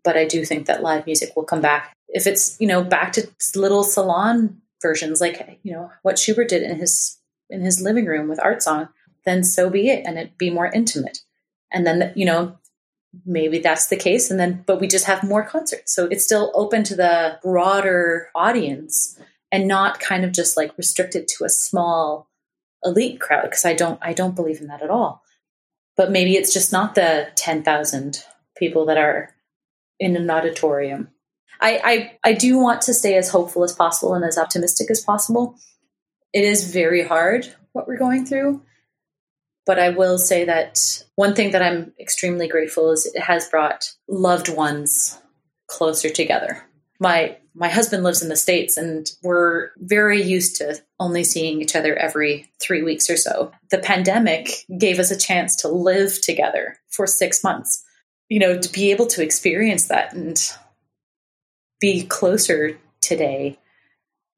but 0.04 0.16
I 0.16 0.26
do 0.26 0.44
think 0.44 0.66
that 0.66 0.82
live 0.82 1.06
music 1.06 1.34
will 1.34 1.44
come 1.44 1.60
back. 1.60 1.92
If 2.08 2.26
it's, 2.26 2.60
you 2.60 2.66
know, 2.66 2.82
back 2.82 3.12
to 3.14 3.28
little 3.54 3.84
salon 3.84 4.60
versions, 4.80 5.20
like, 5.20 5.58
you 5.62 5.72
know, 5.72 5.90
what 6.02 6.18
Schubert 6.18 6.48
did 6.48 6.62
in 6.62 6.78
his, 6.78 7.18
in 7.48 7.62
his 7.62 7.82
living 7.82 8.06
room 8.06 8.28
with 8.28 8.40
art 8.42 8.62
song, 8.62 8.88
then 9.24 9.44
so 9.44 9.68
be 9.68 9.88
it. 9.88 10.04
And 10.06 10.18
it 10.18 10.38
be 10.38 10.50
more 10.50 10.66
intimate. 10.66 11.20
And 11.72 11.86
then, 11.86 12.12
you 12.16 12.24
know, 12.24 12.58
maybe 13.24 13.58
that's 13.58 13.88
the 13.88 13.96
case. 13.96 14.30
And 14.30 14.38
then, 14.38 14.64
but 14.66 14.80
we 14.80 14.86
just 14.86 15.06
have 15.06 15.22
more 15.22 15.44
concerts. 15.44 15.94
So 15.94 16.06
it's 16.06 16.24
still 16.24 16.52
open 16.54 16.84
to 16.84 16.94
the 16.94 17.38
broader 17.42 18.28
audience 18.34 19.18
and 19.50 19.66
not 19.66 20.00
kind 20.00 20.24
of 20.24 20.32
just 20.32 20.56
like 20.56 20.76
restricted 20.78 21.26
to 21.28 21.44
a 21.44 21.48
small 21.48 22.28
elite 22.84 23.20
crowd. 23.20 23.50
Cause 23.50 23.64
I 23.64 23.74
don't, 23.74 23.98
I 24.00 24.12
don't 24.12 24.36
believe 24.36 24.60
in 24.60 24.68
that 24.68 24.82
at 24.82 24.90
all 24.90 25.22
but 26.00 26.10
maybe 26.10 26.34
it's 26.34 26.54
just 26.54 26.72
not 26.72 26.94
the 26.94 27.28
10,000 27.36 28.24
people 28.56 28.86
that 28.86 28.96
are 28.96 29.34
in 29.98 30.16
an 30.16 30.30
auditorium. 30.30 31.08
I, 31.60 31.80
I, 32.24 32.30
I 32.30 32.32
do 32.32 32.58
want 32.58 32.80
to 32.82 32.94
stay 32.94 33.16
as 33.16 33.28
hopeful 33.28 33.64
as 33.64 33.74
possible 33.74 34.14
and 34.14 34.24
as 34.24 34.38
optimistic 34.38 34.90
as 34.90 35.02
possible. 35.02 35.56
It 36.32 36.42
is 36.42 36.72
very 36.72 37.06
hard 37.06 37.54
what 37.72 37.86
we're 37.86 37.98
going 37.98 38.24
through, 38.24 38.62
but 39.66 39.78
I 39.78 39.90
will 39.90 40.18
say 40.18 40.44
that 40.44 41.04
one 41.16 41.34
thing 41.34 41.52
that 41.52 41.62
I'm 41.62 41.92
extremely 42.00 42.48
grateful 42.48 42.90
is 42.90 43.06
it 43.06 43.20
has 43.20 43.48
brought 43.48 43.92
loved 44.08 44.48
ones 44.48 45.18
closer 45.68 46.08
together. 46.08 46.64
My 46.98 47.36
my 47.52 47.68
husband 47.68 48.04
lives 48.04 48.22
in 48.22 48.28
the 48.28 48.36
States 48.36 48.76
and 48.76 49.10
we're 49.22 49.70
very 49.78 50.22
used 50.22 50.56
to 50.56 50.80
only 51.00 51.24
seeing 51.24 51.60
each 51.60 51.74
other 51.74 51.96
every 51.96 52.48
three 52.60 52.82
weeks 52.82 53.10
or 53.10 53.16
so. 53.16 53.50
The 53.70 53.78
pandemic 53.78 54.48
gave 54.78 55.00
us 55.00 55.10
a 55.10 55.18
chance 55.18 55.56
to 55.56 55.68
live 55.68 56.20
together 56.22 56.78
for 56.88 57.06
six 57.06 57.42
months. 57.42 57.82
You 58.28 58.38
know, 58.38 58.58
to 58.58 58.72
be 58.72 58.92
able 58.92 59.06
to 59.08 59.22
experience 59.22 59.88
that 59.88 60.12
and 60.12 60.40
be 61.80 62.04
closer 62.04 62.78
today 63.00 63.58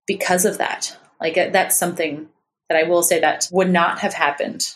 because 0.07 0.47
of 0.47 0.59
that. 0.59 0.97
Like, 1.21 1.35
that's 1.35 1.77
something 1.77 2.29
that 2.69 2.79
I 2.79 2.89
will 2.89 3.03
say 3.03 3.21
that 3.21 3.49
would 3.53 3.71
not 3.71 3.99
have 3.99 4.15
happened 4.15 4.75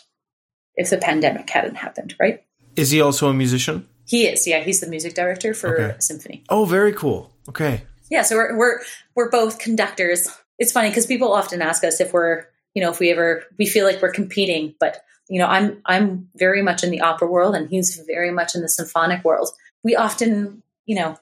if 0.77 0.89
the 0.89 0.97
pandemic 0.97 1.49
hadn't 1.49 1.75
happened, 1.75 2.15
right? 2.19 2.43
Is 2.75 2.91
he 2.91 3.01
also 3.01 3.27
a 3.27 3.33
musician? 3.33 3.87
He 4.05 4.27
is, 4.27 4.47
yeah. 4.47 4.61
He's 4.61 4.79
the 4.79 4.87
music 4.87 5.15
director 5.15 5.53
for 5.53 5.81
okay. 5.81 5.95
symphony. 5.99 6.43
Oh, 6.47 6.63
very 6.63 6.93
cool. 6.93 7.33
Okay 7.49 7.81
yeah, 8.09 8.21
so 8.21 8.35
we're 8.35 8.57
we're 8.57 8.79
we're 9.15 9.29
both 9.29 9.59
conductors. 9.59 10.29
It's 10.57 10.71
funny 10.71 10.89
because 10.89 11.05
people 11.05 11.33
often 11.33 11.61
ask 11.61 11.83
us 11.83 11.99
if 11.99 12.13
we're, 12.13 12.45
you 12.73 12.81
know, 12.81 12.89
if 12.89 12.99
we 12.99 13.11
ever 13.11 13.43
we 13.57 13.65
feel 13.65 13.85
like 13.85 14.01
we're 14.01 14.11
competing, 14.11 14.75
but 14.79 15.01
you 15.29 15.39
know, 15.39 15.47
I'm 15.47 15.81
I'm 15.85 16.29
very 16.35 16.61
much 16.61 16.83
in 16.83 16.91
the 16.91 17.01
opera 17.01 17.27
world 17.27 17.55
and 17.55 17.69
he's 17.69 18.01
very 18.07 18.31
much 18.31 18.55
in 18.55 18.61
the 18.61 18.69
symphonic 18.69 19.23
world. 19.23 19.49
We 19.83 19.95
often, 19.95 20.63
you 20.85 20.95
know, 20.95 21.17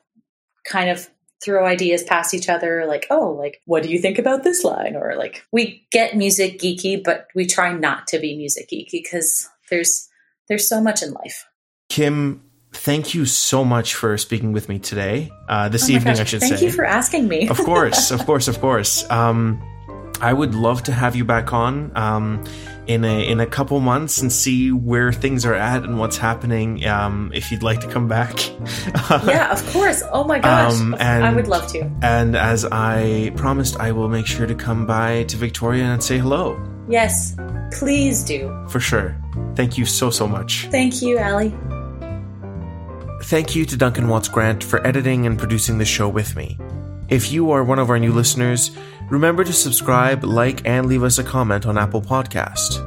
kind 0.66 0.90
of 0.90 1.10
throw 1.44 1.66
ideas 1.66 2.04
past 2.04 2.34
each 2.34 2.50
other 2.50 2.86
like, 2.86 3.08
"Oh, 3.10 3.32
like 3.32 3.62
what 3.66 3.84
do 3.84 3.90
you 3.90 4.00
think 4.00 4.20
about 4.20 4.44
this 4.44 4.64
line?" 4.64 4.96
or 4.96 5.16
like 5.16 5.46
we 5.52 5.88
get 5.92 6.16
music 6.16 6.60
geeky, 6.60 7.04
but 7.04 7.28
we 7.36 7.46
try 7.46 7.74
not 7.74 8.08
to 8.08 8.20
be 8.20 8.36
music 8.36 8.70
geeky 8.70 8.92
because 8.92 9.50
there's 9.70 10.10
there's 10.48 10.68
so 10.68 10.82
much 10.82 11.02
in 11.02 11.12
life. 11.12 11.46
Kim, 11.90 12.42
thank 12.74 13.14
you 13.14 13.26
so 13.26 13.64
much 13.64 13.96
for 13.96 14.18
speaking 14.18 14.52
with 14.52 14.70
me 14.70 14.80
today. 14.80 15.32
Uh, 15.48 15.70
this 15.70 15.90
oh 15.90 15.94
evening, 15.94 16.16
gosh, 16.16 16.22
I 16.22 16.24
should 16.26 16.40
thank 16.40 16.54
say. 16.54 16.58
Thank 16.58 16.72
you 16.72 16.76
for 16.76 16.86
asking 16.86 17.28
me. 17.28 17.48
of 17.50 17.58
course, 17.58 18.12
of 18.18 18.26
course, 18.26 18.48
of 18.48 18.60
course. 18.60 19.10
Um, 19.10 19.62
I 20.22 20.32
would 20.32 20.56
love 20.56 20.84
to 20.84 20.92
have 20.92 21.16
you 21.16 21.26
back 21.26 21.54
on 21.54 21.92
um, 21.96 22.44
in 22.88 23.04
a 23.04 23.28
in 23.28 23.40
a 23.40 23.46
couple 23.46 23.80
months 23.80 24.22
and 24.22 24.32
see 24.32 24.72
where 24.72 25.12
things 25.12 25.46
are 25.46 25.54
at 25.54 25.84
and 25.84 26.00
what's 26.00 26.18
happening. 26.18 26.86
Um, 26.86 27.32
if 27.34 27.52
you'd 27.52 27.64
like 27.64 27.80
to 27.82 27.88
come 27.88 28.08
back, 28.08 28.48
yeah, 29.26 29.52
of 29.52 29.66
course. 29.72 30.04
Oh 30.12 30.24
my 30.24 30.40
gosh, 30.40 30.80
um, 30.80 30.96
and, 31.00 31.24
I 31.24 31.34
would 31.34 31.48
love 31.48 31.68
to. 31.74 31.90
And 32.02 32.36
as 32.36 32.66
I 32.66 33.32
promised, 33.36 33.78
I 33.80 33.92
will 33.92 34.10
make 34.10 34.28
sure 34.28 34.48
to 34.48 34.56
come 34.56 34.86
by 34.86 35.24
to 35.24 35.38
Victoria 35.38 35.86
and 35.86 36.04
say 36.04 36.18
hello. 36.18 36.62
Yes, 36.88 37.36
please 37.72 38.24
do. 38.24 38.66
For 38.70 38.80
sure. 38.80 39.16
Thank 39.56 39.78
you 39.78 39.86
so 39.86 40.10
so 40.10 40.28
much. 40.28 40.68
Thank 40.72 41.02
you, 41.02 41.20
Ali. 41.20 41.54
Thank 43.24 43.56
you 43.56 43.66
to 43.66 43.78
Duncan 43.78 44.08
Watts 44.08 44.28
Grant 44.28 44.64
for 44.64 44.86
editing 44.86 45.26
and 45.26 45.40
producing 45.40 45.80
the 45.80 45.86
show 45.86 46.08
with 46.08 46.36
me. 46.36 46.60
If 47.10 47.32
you 47.32 47.52
are 47.52 47.64
one 47.64 47.80
of 47.80 47.90
our 47.90 48.00
new 48.00 48.12
listeners, 48.12 48.72
remember 49.10 49.44
to 49.44 49.54
subscribe, 49.54 50.24
like, 50.24 50.66
and 50.66 50.88
leave 50.88 51.04
us 51.04 51.18
a 51.18 51.24
comment 51.24 51.66
on 51.66 51.78
Apple 51.78 52.02
Podcast. 52.02 52.82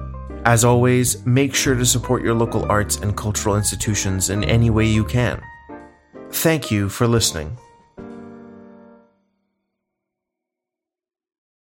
As 0.45 0.65
always, 0.65 1.25
make 1.27 1.55
sure 1.55 1.75
to 1.75 1.85
support 1.85 2.23
your 2.23 2.35
local 2.35 2.65
arts 2.71 2.97
and 2.97 3.17
cultural 3.17 3.57
institutions 3.57 4.31
in 4.31 4.45
any 4.45 4.71
way 4.71 4.87
you 4.87 5.05
can. 5.05 5.43
Thank 6.31 6.71
you 6.71 6.89
for 6.89 7.07
listening. 7.07 7.59